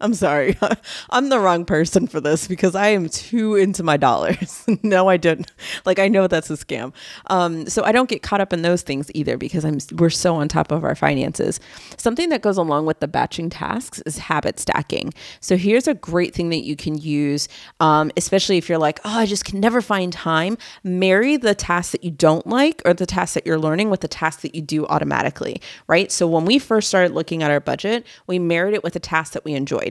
[0.00, 0.56] I'm sorry.
[1.10, 4.64] I'm the wrong person for this because I am too into my dollars.
[4.82, 5.52] no, I didn't.
[5.84, 6.92] Like I know that's a scam.
[7.26, 10.36] Um, so I don't get caught up in those things either because I'm we're so
[10.36, 11.60] on top of our finances.
[11.98, 15.12] Something that goes along with the batching tasks is habit stacking.
[15.40, 17.48] So here's a great thing that you can use,
[17.80, 20.56] um, especially if you're like, oh, I just can never find time.
[20.82, 24.08] Marry the tasks that you don't like or the tasks that you're learning with the
[24.08, 26.10] tasks that you do automatically, right?
[26.10, 29.34] So when we first started looking at our budget, we married it with a task
[29.34, 29.89] that we enjoyed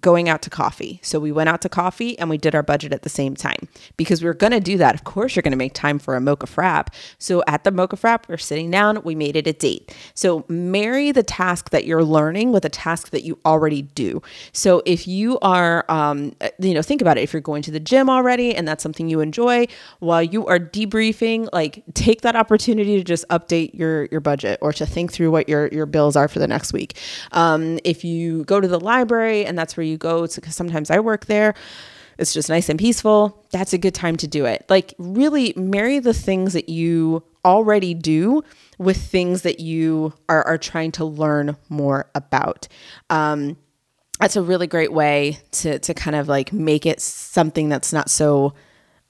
[0.00, 1.00] going out to coffee.
[1.02, 3.68] So we went out to coffee and we did our budget at the same time
[3.96, 4.94] because we were going to do that.
[4.94, 6.88] Of course, you're going to make time for a mocha frap.
[7.18, 9.94] So at the mocha frap, we're sitting down, we made it a date.
[10.14, 14.22] So marry the task that you're learning with a task that you already do.
[14.52, 17.22] So if you are, um, you know, think about it.
[17.22, 19.66] If you're going to the gym already and that's something you enjoy,
[20.00, 24.72] while you are debriefing, like take that opportunity to just update your your budget or
[24.72, 26.96] to think through what your your bills are for the next week.
[27.32, 31.00] Um, if you go to the library and that's where you go because sometimes I
[31.00, 31.54] work there.
[32.18, 33.44] It's just nice and peaceful.
[33.52, 34.64] That's a good time to do it.
[34.68, 38.42] Like, really marry the things that you already do
[38.78, 42.66] with things that you are, are trying to learn more about.
[43.08, 43.56] Um,
[44.20, 48.10] that's a really great way to, to kind of like make it something that's not
[48.10, 48.52] so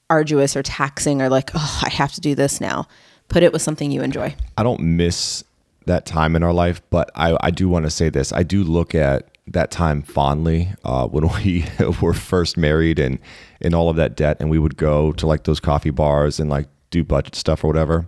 [0.09, 2.87] arduous or taxing or like, oh, I have to do this now.
[3.27, 4.35] Put it with something you enjoy.
[4.57, 5.43] I don't miss
[5.85, 8.31] that time in our life, but I, I do want to say this.
[8.31, 11.65] I do look at that time fondly uh, when we
[12.01, 13.19] were first married and
[13.61, 16.49] in all of that debt, and we would go to like those coffee bars and
[16.49, 18.07] like do budget stuff or whatever.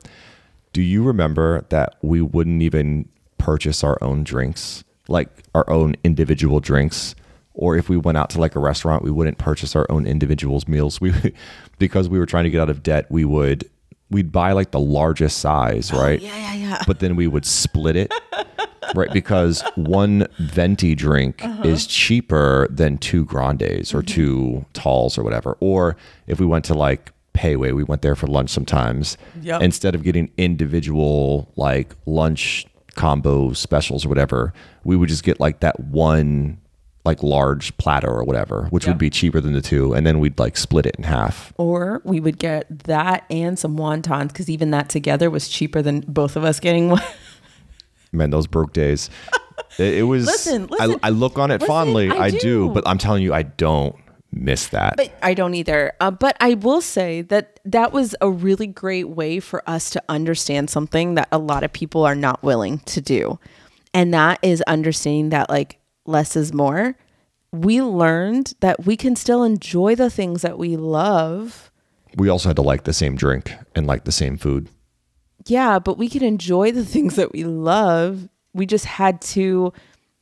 [0.73, 6.59] Do you remember that we wouldn't even purchase our own drinks, like our own individual
[6.59, 7.15] drinks?
[7.53, 10.67] Or if we went out to like a restaurant, we wouldn't purchase our own individuals
[10.67, 11.01] meals.
[11.01, 11.13] We
[11.79, 13.69] because we were trying to get out of debt, we would
[14.11, 16.21] we'd buy like the largest size, right?
[16.21, 16.83] Yeah, yeah, yeah.
[16.85, 18.13] But then we would split it,
[18.95, 19.11] right?
[19.11, 21.63] Because one venti drink uh-huh.
[21.63, 24.15] is cheaper than two grandes or mm-hmm.
[24.15, 25.57] two talls or whatever.
[25.59, 25.95] Or
[26.27, 29.17] if we went to like Pei Wei, we went there for lunch sometimes.
[29.41, 29.61] Yep.
[29.61, 35.61] Instead of getting individual like lunch combo specials or whatever, we would just get like
[35.61, 36.57] that one
[37.03, 38.93] like large platter or whatever, which Yep.
[38.93, 41.51] would be cheaper than the two, and then we'd like split it in half.
[41.57, 46.01] Or we would get that and some wontons because even that together was cheaper than
[46.01, 47.01] both of us getting one.
[48.11, 49.09] Man, those broke days.
[49.77, 50.25] It, it was.
[50.25, 50.99] Listen, listen.
[51.03, 52.09] I, I look on it Listen, fondly.
[52.09, 52.39] I I, do.
[52.39, 52.69] do.
[52.69, 53.95] but I'm telling you, I don't
[54.33, 54.97] miss that.
[54.97, 55.93] But I don't either.
[55.99, 60.03] Uh, but I will say that that was a really great way for us to
[60.09, 63.39] understand something that a lot of people are not willing to do.
[63.93, 66.95] And that is understanding that like less is more.
[67.53, 71.69] We learned that we can still enjoy the things that we love.
[72.15, 74.69] we also had to like the same drink and like the same food.
[75.47, 78.29] Yeah, but we can enjoy the things that we love.
[78.53, 79.73] We just had to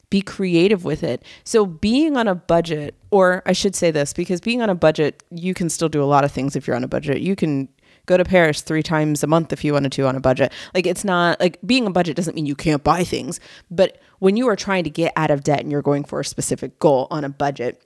[0.10, 1.24] be creative with it.
[1.44, 5.24] So being on a budget, or I should say this, because being on a budget,
[5.30, 7.22] you can still do a lot of things if you're on a budget.
[7.22, 7.70] You can
[8.08, 10.52] go to Paris three times a month if you wanted to on a budget.
[10.74, 14.36] Like it's not like being a budget doesn't mean you can't buy things, but when
[14.36, 17.08] you are trying to get out of debt and you're going for a specific goal
[17.12, 17.86] on a budget,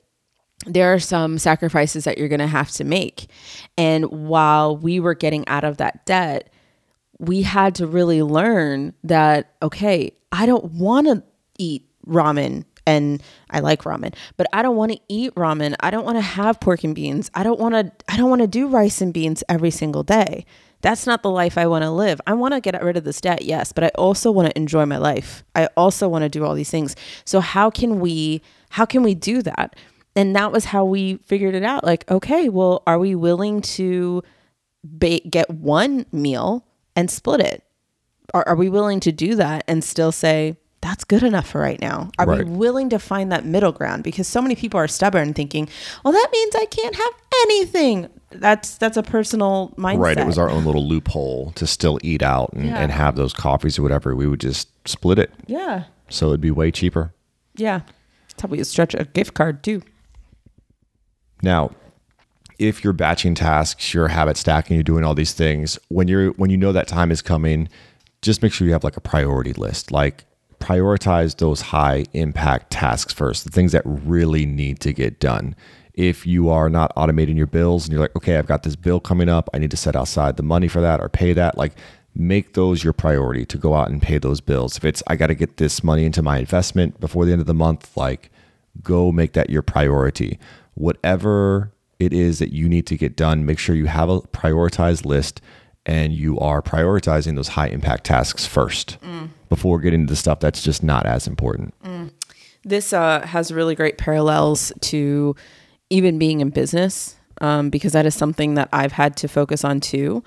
[0.65, 3.27] there are some sacrifices that you're going to have to make.
[3.77, 6.53] And while we were getting out of that debt,
[7.27, 11.23] we had to really learn that, okay, I don't want to
[11.57, 15.75] eat ramen and I like ramen, but I don't want to eat ramen.
[15.79, 17.31] I don't want to have pork and beans.
[17.33, 20.45] I don't want to I don't want to do rice and beans every single day.
[20.81, 22.19] That's not the life I want to live.
[22.27, 24.85] I want to get rid of this debt, yes, but I also want to enjoy
[24.85, 25.45] my life.
[25.55, 26.97] I also want to do all these things.
[27.23, 29.77] So how can we how can we do that?
[30.15, 31.83] And that was how we figured it out.
[31.83, 34.23] Like, okay, well, are we willing to
[34.83, 37.63] ba- get one meal and split it?
[38.33, 41.79] Are, are we willing to do that and still say, that's good enough for right
[41.79, 42.09] now?
[42.19, 42.45] Are Right.
[42.45, 44.03] we willing to find that middle ground?
[44.03, 45.69] Because so many people are stubborn thinking,
[46.03, 48.09] well, that means I can't have anything.
[48.31, 49.99] That's that's a personal mindset.
[49.99, 50.17] Right.
[50.17, 52.79] It was our own little loophole to still eat out and, Yeah.
[52.81, 54.15] and have those coffees or whatever.
[54.15, 55.31] We would just split it.
[55.45, 55.83] Yeah.
[56.09, 57.13] So it'd be way cheaper.
[57.55, 57.81] Yeah.
[58.29, 59.83] That's how we stretch a gift card too.
[61.41, 61.71] Now,
[62.63, 66.49] if you're batching tasks, you're habit stacking, you're doing all these things, when you're when
[66.49, 67.67] you know that time is coming,
[68.21, 69.91] just make sure you have like a priority list.
[69.91, 70.25] Like
[70.59, 75.55] prioritize those high impact tasks first, the things that really need to get done.
[75.93, 78.99] If you are not automating your bills and you're like, okay, I've got this bill
[78.99, 81.73] coming up, I need to set aside the money for that or pay that, like
[82.15, 84.77] make those your priority to go out and pay those bills.
[84.77, 87.47] If it's I got to get this money into my investment before the end of
[87.47, 88.31] the month, like
[88.81, 90.39] go make that your priority.
[90.75, 91.72] Whatever
[92.05, 95.41] it is that you need to get done, make sure you have a prioritized list
[95.85, 98.97] and you are prioritizing those high impact tasks first
[99.49, 101.73] before getting to the stuff that's just not as important.
[102.63, 105.35] This uh, has really great parallels to
[105.89, 109.81] even being in business um, because that is something that I've had to focus on
[109.81, 110.23] too.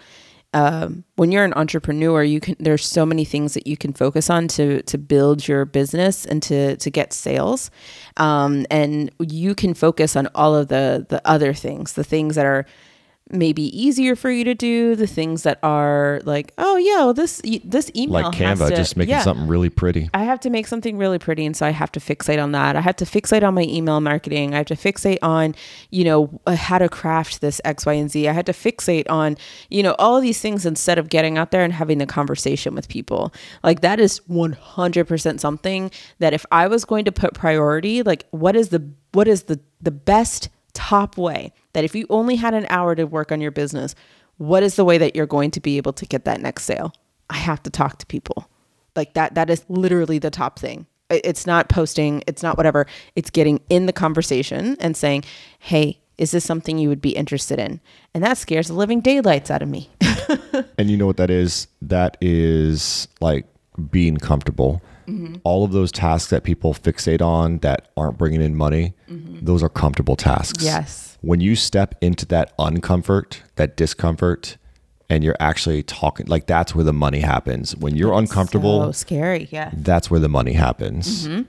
[0.55, 4.31] Um, when you're an entrepreneur, you can there's so many things that you can focus
[4.31, 7.71] on to to build your business and to to get sales,
[8.17, 12.47] um, and you can focus on all of the the other things, the things that
[12.47, 12.65] are
[13.31, 17.43] maybe easier for you to do, the things that are like, oh yeah, well, this
[17.65, 19.23] this email Like Canva, to- just making yeah.
[19.23, 20.09] something really pretty.
[20.15, 21.45] I have to make something really pretty.
[21.45, 22.77] And so I have to fixate on that.
[22.77, 24.55] I have to fixate on my email marketing.
[24.55, 25.55] I have to fixate on,
[25.91, 28.29] you know, uh, how to craft this X, Y, and Z.
[28.29, 29.37] I had to fixate on,
[29.71, 32.89] you know, all these things instead of getting out there and having the conversation with
[32.89, 33.33] people.
[33.63, 38.55] Like that is 100% something that if I was going to put priority, like what
[38.55, 42.67] is the, what is the, the best top way that if you only had an
[42.71, 43.95] hour to work on your business,
[44.39, 46.93] what is the way that you're going to be able to get that next sale?
[47.31, 48.49] I have to talk to people
[48.95, 53.31] like that that is literally the top thing it's not posting it's not whatever it's
[53.31, 55.23] getting in the conversation and saying
[55.59, 57.79] hey is this something you would be interested in
[58.15, 59.91] and that scares the living daylights out of me
[60.79, 61.69] And you know what that is?
[61.83, 63.47] That is like
[63.91, 64.83] being comfortable.
[65.07, 65.37] Mm-hmm.
[65.45, 69.45] All of those tasks that people fixate on that aren't bringing in money, mm-hmm.
[69.45, 70.65] those are comfortable tasks.
[70.65, 71.06] Yes.
[71.27, 74.57] When you step into that uncomfort, that discomfort,
[75.11, 77.75] and you're actually talking, like that's where the money happens.
[77.75, 81.27] When you're uncomfortable, so scary yeah that's where the money happens.
[81.27, 81.43] Mm-hmm.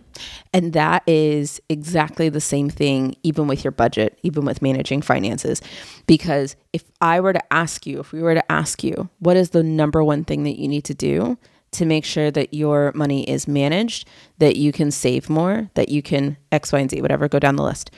[0.52, 5.62] And that is exactly the same thing, even with your budget, even with managing finances.
[6.08, 9.52] Because if I were to ask you, if we were to ask you, what is
[9.52, 11.38] the number one thing that you need to do
[11.72, 14.08] to make sure that your money is managed,
[14.40, 17.58] that you can save more, that you can X, Y, and Z, whatever, go down
[17.58, 17.92] the list.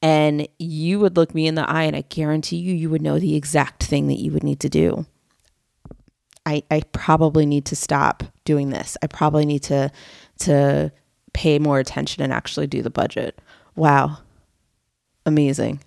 [0.00, 3.18] And you would look me in the eye, and I guarantee you, you would know
[3.18, 5.06] the exact thing that you would need to do.
[6.46, 8.96] I, I probably need to stop doing this.
[9.02, 9.90] I probably need to
[10.40, 10.92] to
[11.32, 13.38] pay more attention and actually do the budget.
[13.76, 14.18] Wow.
[15.26, 15.80] Amazing.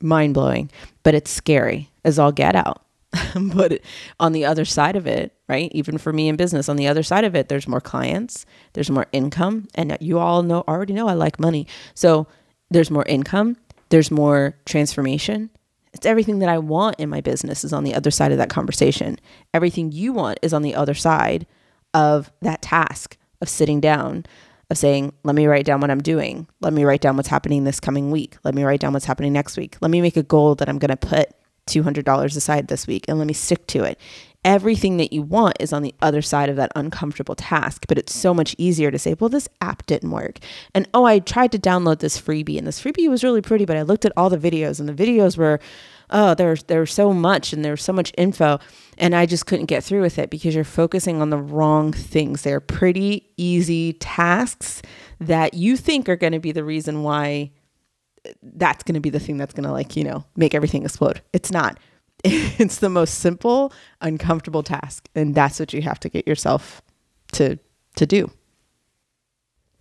[0.00, 0.70] Mind blowing.
[1.02, 2.84] But it's scary as all get out.
[3.54, 3.80] but
[4.20, 5.70] on the other side of it, right?
[5.72, 8.90] Even for me in business, on the other side of it, there's more clients, there's
[8.90, 11.66] more income, and you all know already know I like money.
[11.94, 12.26] So
[12.74, 13.56] there's more income,
[13.90, 15.48] there's more transformation.
[15.92, 18.50] It's everything that I want in my business is on the other side of that
[18.50, 19.18] conversation.
[19.54, 21.46] Everything you want is on the other side
[21.94, 24.26] of that task of sitting down,
[24.70, 26.48] of saying, let me write down what I'm doing.
[26.60, 28.36] Let me write down what's happening this coming week.
[28.42, 29.76] Let me write down what's happening next week.
[29.80, 31.28] Let me make a goal that I'm going to put
[31.68, 34.00] $200 aside this week and let me stick to it.
[34.44, 38.14] Everything that you want is on the other side of that uncomfortable task, but it's
[38.14, 40.38] so much easier to say, well, this app didn't work.
[40.74, 43.76] And oh, I tried to download this freebie and this freebie was really pretty, but
[43.76, 45.60] I looked at all the videos and the videos were,
[46.10, 48.58] oh, there's there's so much and there's so much info
[48.98, 52.42] and I just couldn't get through with it because you're focusing on the wrong things.
[52.42, 54.82] They're pretty easy tasks
[55.20, 57.50] that you think are going to be the reason why
[58.26, 60.84] uh, that's going to be the thing that's going to like, you know, make everything
[60.84, 61.20] explode.
[61.32, 61.78] It's not.
[62.58, 66.82] It's the most simple, uncomfortable task and that's what you have to get yourself
[67.32, 67.58] to
[67.96, 68.30] to do.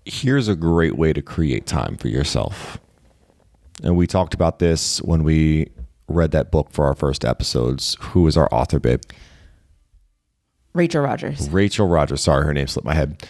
[0.06, 2.78] here's a great way to create time for yourself.
[3.84, 5.70] And we talked about this when we
[6.08, 7.98] read that book for our first episodes.
[8.02, 9.02] Who is our author, babe?
[10.74, 11.50] Rachel Rogers.
[11.50, 12.22] Rachel Rogers.
[12.22, 13.26] Sorry, her name slipped my head.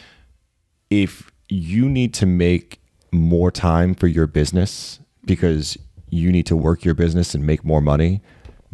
[0.90, 5.78] If you need to make more time for your business because
[6.10, 8.22] you need to work your business and make more money,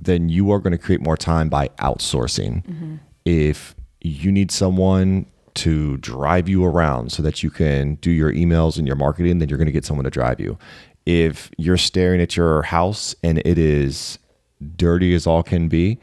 [0.04, 2.66] then you are going to create more time by outsourcing.
[2.66, 2.96] Mm-hmm.
[3.26, 5.26] If you need someone
[5.56, 9.50] to drive you around so that you can do your emails and your marketing, then
[9.50, 10.58] you're going to get someone to drive you.
[11.06, 14.20] If you're staring at your house and it is
[14.76, 16.00] dirty as all can be,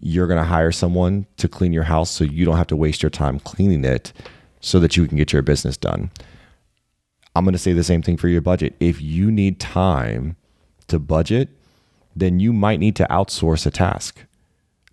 [0.00, 3.02] you're going to hire someone to clean your house so you don't have to waste
[3.02, 4.12] your time cleaning it
[4.60, 6.10] so that you can get your business done.
[7.34, 8.74] I'm going to say the same thing for your budget.
[8.80, 10.36] If you need time
[10.88, 11.48] to budget,
[12.14, 14.24] then you might need to outsource a task.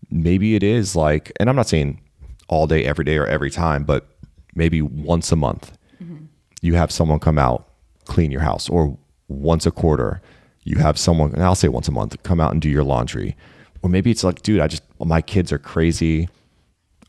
[0.10, 2.00] Maybe it is like, and I'm not saying
[2.48, 4.08] all day, every day, or every time, but
[4.56, 6.26] maybe once a month, mm-hmm.
[6.62, 7.68] you have someone come out,
[8.06, 8.98] clean your house, or
[9.28, 10.22] once a quarter,
[10.64, 13.36] you have someone, and I'll say once a month, come out and do your laundry.
[13.82, 16.30] Or maybe it's like, dude, I just, my kids are crazy.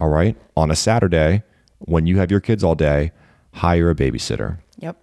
[0.01, 0.37] All right.
[0.57, 1.43] On a Saturday,
[1.79, 3.13] when you have your kids all day,
[3.53, 4.59] hire a babysitter.
[4.79, 4.97] Yep.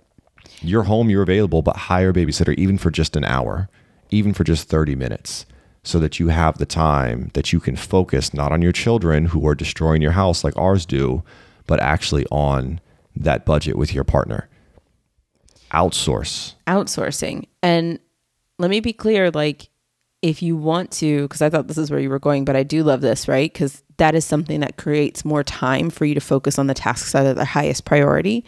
[0.62, 3.70] You're home, you're available, but hire a babysitter even for just an hour,
[4.16, 5.46] even for just 30 minutes,
[5.84, 9.48] so that you have the time that you can focus not on your children who
[9.48, 11.24] are destroying your house like ours do,
[11.68, 12.80] but actually on
[13.16, 14.50] that budget with your partner.
[15.72, 16.56] Outsource.
[16.68, 17.48] Outsourcing.
[17.62, 18.00] And
[18.58, 19.70] let me be clear like,
[20.22, 22.64] if you want to, because I thought this is where you were going, but I
[22.64, 23.52] do love this, right?
[23.52, 27.12] Because that is something that creates more time for you to focus on the tasks
[27.12, 28.44] that are the highest priority.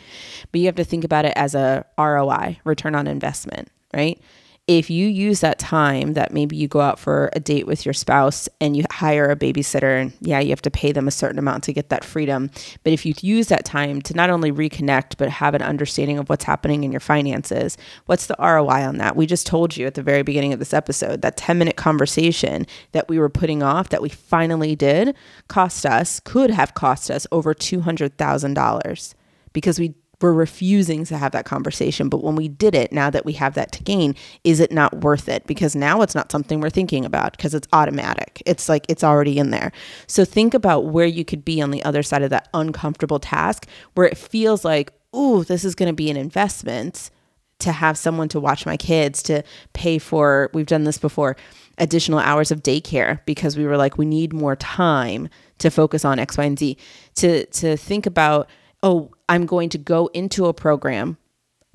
[0.52, 4.20] But you have to think about it as a ROI, return on investment, right?
[4.68, 7.94] If you use that time that maybe you go out for a date with your
[7.94, 11.40] spouse and you hire a babysitter and yeah you have to pay them a certain
[11.40, 12.52] amount to get that freedom.
[12.84, 16.30] But if you use that time to not only reconnect but have an understanding of
[16.30, 19.16] what's happening in your finances what's the ROI on that?
[19.16, 22.68] We just told you at the very beginning of this episode that 10 minute conversation
[22.92, 25.16] that we were putting off that we finally did
[25.48, 29.14] cost us could have cost us over $200,000
[29.54, 32.10] because we we're refusing to have that conversation.
[32.10, 35.02] But when we did it, now that we have that to gain, is it not
[35.02, 35.46] worth it?
[35.46, 38.42] Because now it's not something we're thinking about because it's automatic.
[38.46, 39.72] It's like it's already in there.
[40.08, 43.68] So think about where you could be on the other side of that uncomfortable task
[43.94, 47.12] where it feels like, ooh, this is going to be an investment
[47.60, 49.44] to have someone to watch my kids, to
[49.74, 51.36] pay for, we've done this before,
[51.80, 56.20] additional hours of daycare because we were like, we need more time to focus on
[56.20, 56.78] X, Y, and Z.
[57.16, 58.50] To to think about
[58.84, 61.18] oh, I'm going to go into a program.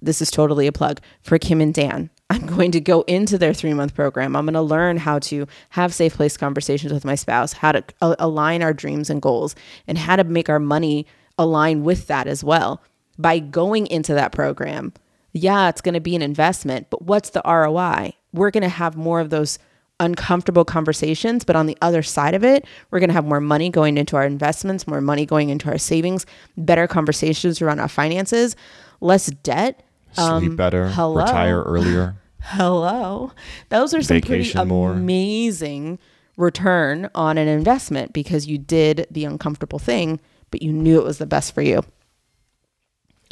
[0.01, 2.11] This is totally a plug for Kim and Dan.
[2.31, 4.35] I'm going to go into their three month program.
[4.35, 7.85] I'm going to learn how to have safe place conversations with my spouse, how to
[8.01, 9.55] align our dreams and goals,
[9.87, 11.07] and how to make our money
[11.39, 12.83] align with that as well.
[13.19, 14.95] By going into that program,
[15.33, 18.15] yeah, it's going to be an investment, but what's the ROI?
[18.33, 19.59] We're going to have more of those
[20.03, 21.45] uncomfortable conversations.
[21.45, 24.17] But on the other side of it, we're going to have more money going into
[24.17, 26.27] our investments, more money going into our savings,
[26.57, 28.57] better conversations around our finances,
[29.01, 29.83] less debt.
[30.13, 31.23] Sleep um, better, hello.
[31.23, 32.17] retire earlier.
[32.41, 33.33] hello.
[33.71, 34.93] Those are some Vacation pretty more.
[34.93, 35.99] amazing
[36.37, 41.19] return on an investment because you did the uncomfortable thing, but you knew it was
[41.19, 41.83] the best for you.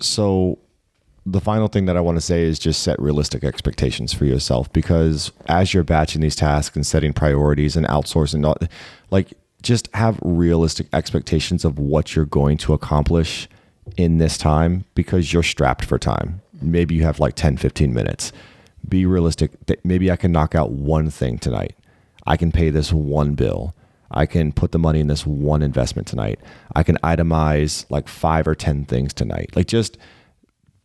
[0.00, 0.58] So
[1.26, 4.72] the final thing that I want to say is just set realistic expectations for yourself
[4.72, 8.62] because as you're batching these tasks and setting priorities and outsourcing, not
[9.10, 13.48] like just have realistic expectations of what you're going to accomplish
[13.96, 16.40] in this time because you're strapped for time.
[16.62, 18.32] Maybe you have like 10, 15 minutes.
[18.88, 19.52] Be realistic.
[19.84, 21.76] Maybe I can knock out one thing tonight.
[22.26, 23.74] I can pay this one bill.
[24.10, 26.40] I can put the money in this one investment tonight.
[26.74, 29.50] I can itemize like five or 10 things tonight.
[29.54, 29.98] Like just,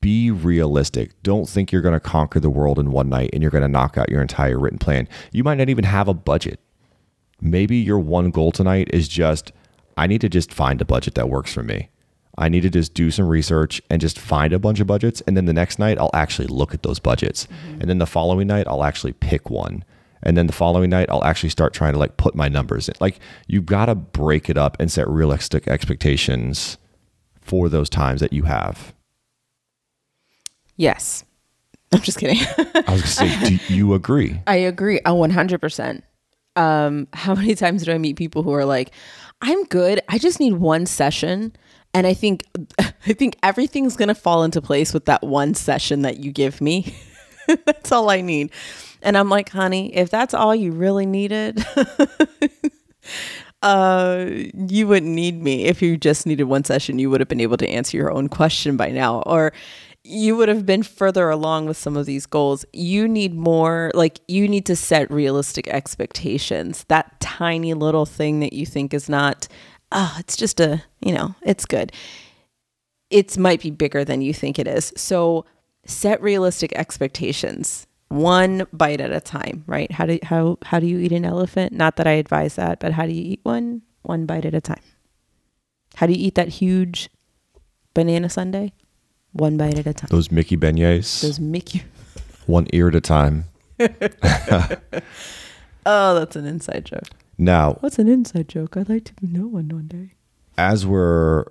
[0.06, 1.20] be realistic.
[1.24, 3.68] Don't think you're going to conquer the world in one night and you're going to
[3.68, 5.10] knock out your entire written plan.
[5.32, 6.60] You might not even have a budget.
[7.42, 9.52] Maybe your one goal tonight is just,
[9.98, 11.90] I need to just find a budget that works for me.
[12.38, 15.22] I need to just do some research and just find a bunch of budgets.
[15.22, 17.48] And then the next night, I'll actually look at those budgets.
[17.48, 17.82] Mm-hmm.
[17.82, 19.84] And then the following night, I'll actually pick one.
[20.22, 22.94] And then the following night, I'll actually start trying to like put my numbers in.
[23.00, 26.78] Like you've got to break it up and set realistic expectations
[27.42, 28.95] for those times that you have.
[30.78, 31.24] Yes.
[31.94, 32.38] I'm just kidding.
[32.38, 34.42] I was going to say, do you agree?
[34.48, 35.00] I agree.
[35.06, 36.02] Oh, 100%.
[36.56, 38.92] Um, how many times do I meet people who are like,
[39.42, 40.02] I'm good.
[40.10, 41.54] I just need one session.
[41.94, 42.44] And I think,
[42.80, 46.60] I think everything's going to fall into place with that one session that you give
[46.62, 46.96] me.
[47.66, 48.52] that's all I need.
[49.02, 51.64] And I'm like, honey, if that's all you really needed,
[53.62, 55.66] uh, you wouldn't need me.
[55.66, 58.30] If you just needed one session, you would have been able to answer your own
[58.30, 59.22] question by now.
[59.22, 59.54] Or
[60.08, 62.64] you would have been further along with some of these goals.
[62.72, 66.86] You need more, like, you need to set realistic expectations.
[66.90, 69.48] That tiny little thing that you think is not,
[69.92, 71.92] oh, it's just a, you know, it's good.
[73.10, 74.94] It might be bigger than you think it is.
[74.96, 75.46] So
[75.88, 81.00] set realistic expectations one bite at a time right how do how how do you
[81.00, 84.26] eat an elephant not that i advise that but how do you eat one one
[84.26, 84.82] bite at a time
[85.96, 87.10] how do you eat that huge
[87.94, 88.72] banana sundae
[89.36, 90.08] one bite at a time.
[90.10, 91.84] Those Mickey beignets, those mickey.
[92.46, 93.46] One ear at a time.
[93.80, 93.90] oh
[95.86, 97.10] that's an inside joke.
[97.38, 98.78] Now, what's an inside joke?
[98.78, 100.14] I'd like to know one one day.
[100.58, 101.46] as we're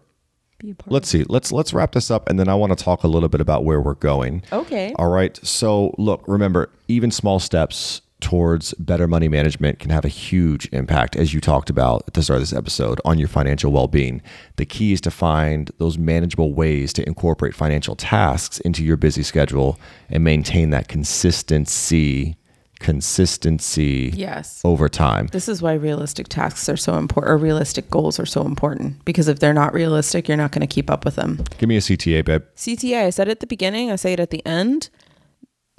[0.58, 2.82] be a part let's see, let's let's wrap this up, and then I want to
[2.82, 4.42] talk a little bit about where we're going.
[4.52, 4.94] okay.
[4.96, 5.38] All right.
[5.44, 11.14] So, look, remember, even small steps towards better money management can have a huge impact,
[11.14, 14.22] as you talked about at the start of this episode, on your financial well being.
[14.56, 19.22] The key is to find those manageable ways to incorporate financial tasks into your busy
[19.22, 22.38] schedule and maintain that consistency,
[22.80, 25.26] consistency yes over time.
[25.26, 29.04] This is why realistic tasks are so important, or realistic goals are so important.
[29.04, 31.44] Because if they're not realistic, you're not going to keep up with them.
[31.58, 32.42] Give me a CTA, babe.
[32.56, 34.88] CTA, I said it at the beginning, I say it at the end.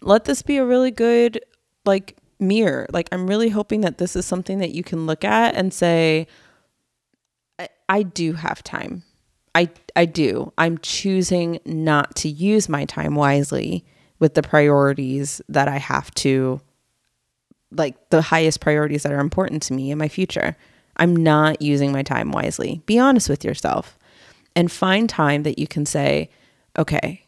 [0.03, 1.43] Let this be a really good,
[1.85, 2.87] like, mirror.
[2.91, 6.27] Like, I'm really hoping that this is something that you can look at and say,
[7.59, 9.03] I, I do have time.
[9.53, 10.51] I, I do.
[10.57, 13.85] I'm choosing not to use my time wisely
[14.19, 16.61] with the priorities that I have to
[17.71, 20.55] like the highest priorities that are important to me in my future.
[20.97, 22.81] I'm not using my time wisely.
[22.85, 23.97] Be honest with yourself
[24.55, 26.29] and find time that you can say,
[26.77, 27.25] okay,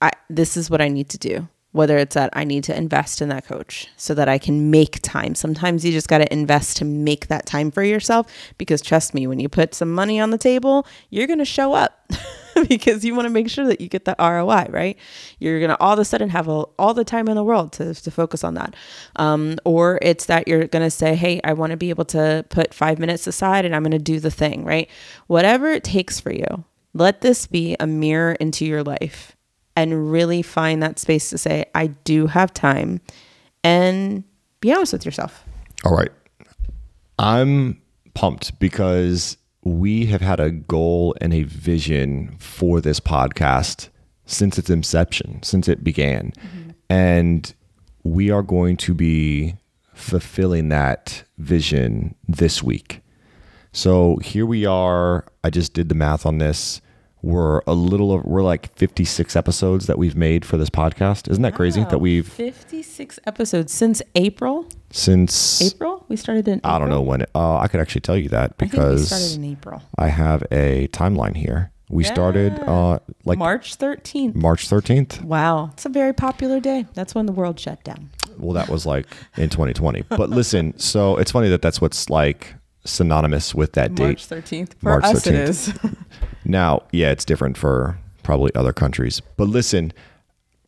[0.00, 1.48] I, this is what I need to do.
[1.76, 5.00] Whether it's that I need to invest in that coach so that I can make
[5.02, 5.34] time.
[5.34, 9.26] Sometimes you just got to invest to make that time for yourself because trust me,
[9.26, 12.10] when you put some money on the table, you're going to show up
[12.68, 14.96] because you want to make sure that you get the ROI, right?
[15.38, 17.94] You're going to all of a sudden have all the time in the world to,
[17.94, 18.74] to focus on that.
[19.16, 22.44] Um, or it's that you're going to say, hey, I want to be able to
[22.48, 24.88] put five minutes aside and I'm going to do the thing, right?
[25.26, 26.64] Whatever it takes for you,
[26.94, 29.35] let this be a mirror into your life
[29.76, 33.00] and really find that space to say, I do have time
[33.62, 34.24] and
[34.60, 35.44] be honest with yourself.
[35.84, 36.10] All right.
[37.18, 37.80] I'm
[38.14, 43.90] pumped because we have had a goal and a vision for this podcast
[44.24, 46.32] since its inception, since it began.
[46.32, 46.70] Mm-hmm.
[46.88, 47.54] And
[48.02, 49.56] we are going to be
[49.92, 53.02] fulfilling that vision this week.
[53.72, 55.26] So here we are.
[55.44, 56.80] I just did the math on this.
[57.22, 61.28] We're a little of, we're like 56 episodes that we've made for this podcast.
[61.30, 64.68] Isn't that crazy that we've 56 episodes since April.
[64.90, 66.04] since April?
[66.08, 66.72] We started in April?
[66.72, 68.78] I don't know when it, uh, I could actually tell you that I think we
[68.78, 69.82] because started in April.
[69.98, 71.72] I have a timeline here.
[71.88, 74.34] We started uh, like March 13th.
[74.34, 75.22] March 13th.
[75.22, 75.70] Wow.
[75.72, 76.84] It's a very popular day.
[76.94, 78.10] That's when the world shut down.
[78.38, 79.06] Well, that was like
[79.36, 80.02] in 2020.
[80.08, 82.54] But listen, so it's funny that that's what's like
[82.86, 84.04] synonymous with that date.
[84.04, 84.74] March 13th.
[84.74, 85.48] For March us, it 13th.
[85.48, 85.74] is.
[86.48, 89.20] Now, yeah, it's different for probably other countries.
[89.36, 89.92] But listen,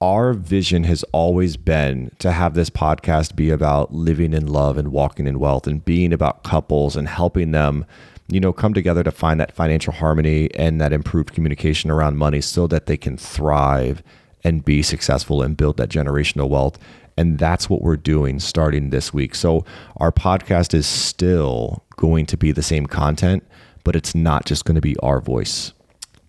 [0.00, 4.88] our vision has always been to have this podcast be about living in love and
[4.90, 7.84] walking in wealth and being about couples and helping them,
[8.26, 12.40] you know, come together to find that financial harmony and that improved communication around money
[12.40, 14.02] so that they can thrive
[14.42, 16.76] and be successful and build that generational wealth.
[17.16, 19.34] And that's what we're doing starting this week.
[19.36, 19.64] So
[19.96, 23.44] our podcast is still going to be the same content,
[23.84, 25.74] but it's not just going to be our voice.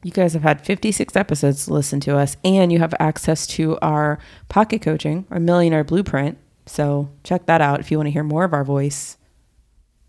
[0.04, 3.78] You guys have had 56 episodes to listen to us, and you have access to
[3.82, 6.38] our pocket coaching, our millionaire blueprint.
[6.66, 9.18] So check that out if you want to hear more of our voice.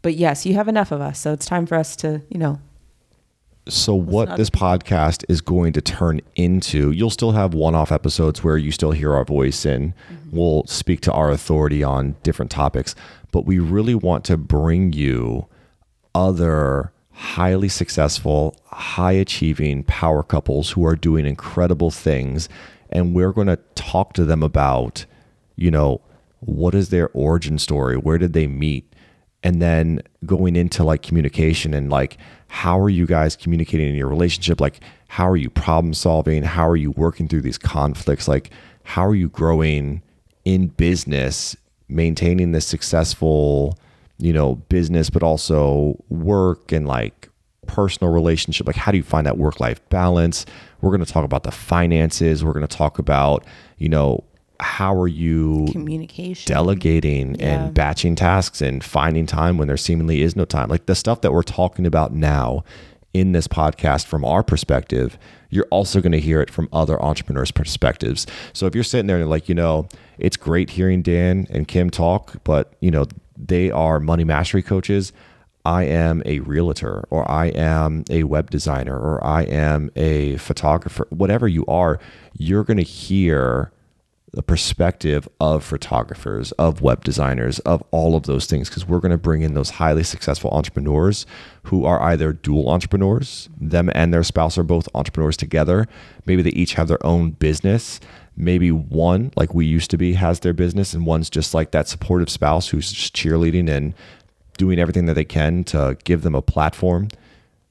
[0.02, 1.18] But yes, you have enough of us.
[1.18, 2.60] So it's time for us to, you know,
[3.68, 8.56] So what this podcast is going to turn into, you'll still have one-off episodes where
[8.56, 10.36] you still hear our voice and mm-hmm.
[10.36, 12.94] we'll speak to our authority on different topics,
[13.32, 15.46] but we really want to bring you
[16.14, 22.48] other highly successful, high achieving power couples who are doing incredible things
[22.90, 25.04] and we're going to talk to them about,
[25.56, 26.00] you know,
[26.40, 27.96] what is their origin story?
[27.96, 28.90] Where did they meet?
[29.42, 34.08] and then going into like communication and like how are you guys communicating in your
[34.08, 38.50] relationship like how are you problem solving how are you working through these conflicts like
[38.82, 40.02] how are you growing
[40.44, 41.56] in business
[41.88, 43.78] maintaining this successful
[44.20, 47.28] you know business but also work and like
[47.66, 50.44] personal relationship like how do you find that work life balance
[50.80, 53.44] we're going to talk about the finances we're going to talk about
[53.78, 54.22] you know
[54.60, 56.52] how are you communication.
[56.52, 57.46] delegating Yeah.
[57.64, 60.68] and batching tasks and finding time when there seemingly is no time.
[60.68, 62.62] Like the stuff that we're talking about now
[63.14, 65.18] in this podcast from our perspective,
[65.48, 68.26] you're also going to hear it from other entrepreneurs' perspectives.
[68.52, 71.66] So if you're sitting there and you're like, you know, it's great hearing Dan and
[71.66, 73.06] Kim talk, but you know,
[73.48, 75.12] they are money mastery coaches.
[75.64, 81.06] I am a realtor or I am a web designer or I am a photographer,
[81.10, 81.98] whatever you are,
[82.32, 83.72] you're going to hear
[84.32, 89.10] the perspective of photographers, of web designers, of all of those things, because we're going
[89.10, 91.26] to bring in those highly successful entrepreneurs
[91.64, 95.86] who are either dual entrepreneurs, them and their spouse are both entrepreneurs together.
[96.26, 97.98] Maybe they each have their own business.
[98.40, 101.88] Maybe one, like we used to be, has their business, and one's just like that
[101.88, 103.94] supportive spouse who's just cheerleading and
[104.56, 107.08] doing everything that they can to give them a platform.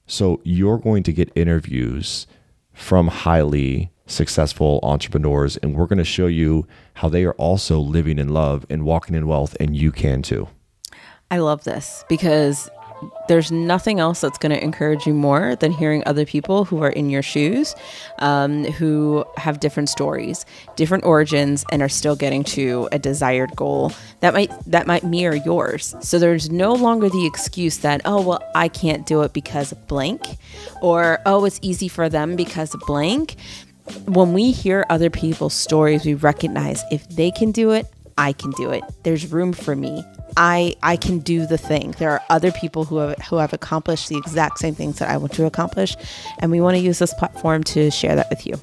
[0.06, 2.26] So you're going to get interviews
[2.72, 8.18] from highly successful entrepreneurs, and we're going to show you how they are also living
[8.18, 10.48] in love and walking in wealth, and you can too.
[11.30, 12.68] I love this because
[13.28, 16.90] there's nothing else that's going to encourage you more than hearing other people who are
[16.90, 17.74] in your shoes,
[18.18, 20.44] um, who have different stories,
[20.76, 25.36] different origins, and are still getting to a desired goal that might that might mirror
[25.36, 25.94] yours.
[26.00, 29.86] So there's no longer the excuse that oh well I can't do it because of
[29.86, 30.22] blank,
[30.82, 33.36] or oh it's easy for them because of blank
[34.06, 37.86] when we hear other people's stories, we recognize if they can do it,
[38.16, 38.84] I can do it.
[39.02, 40.04] There's room for me.
[40.36, 41.92] I I can do the thing.
[41.98, 45.16] There are other people who have who have accomplished the exact same things that I
[45.16, 45.96] want to accomplish,
[46.38, 48.60] and we want to use this platform to share that with you.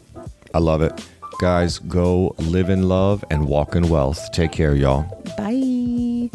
[0.54, 0.94] I love it.
[1.40, 4.32] Guys, go live in love and walk in wealth.
[4.32, 5.04] Take care, y'all.
[5.38, 6.32] Bye.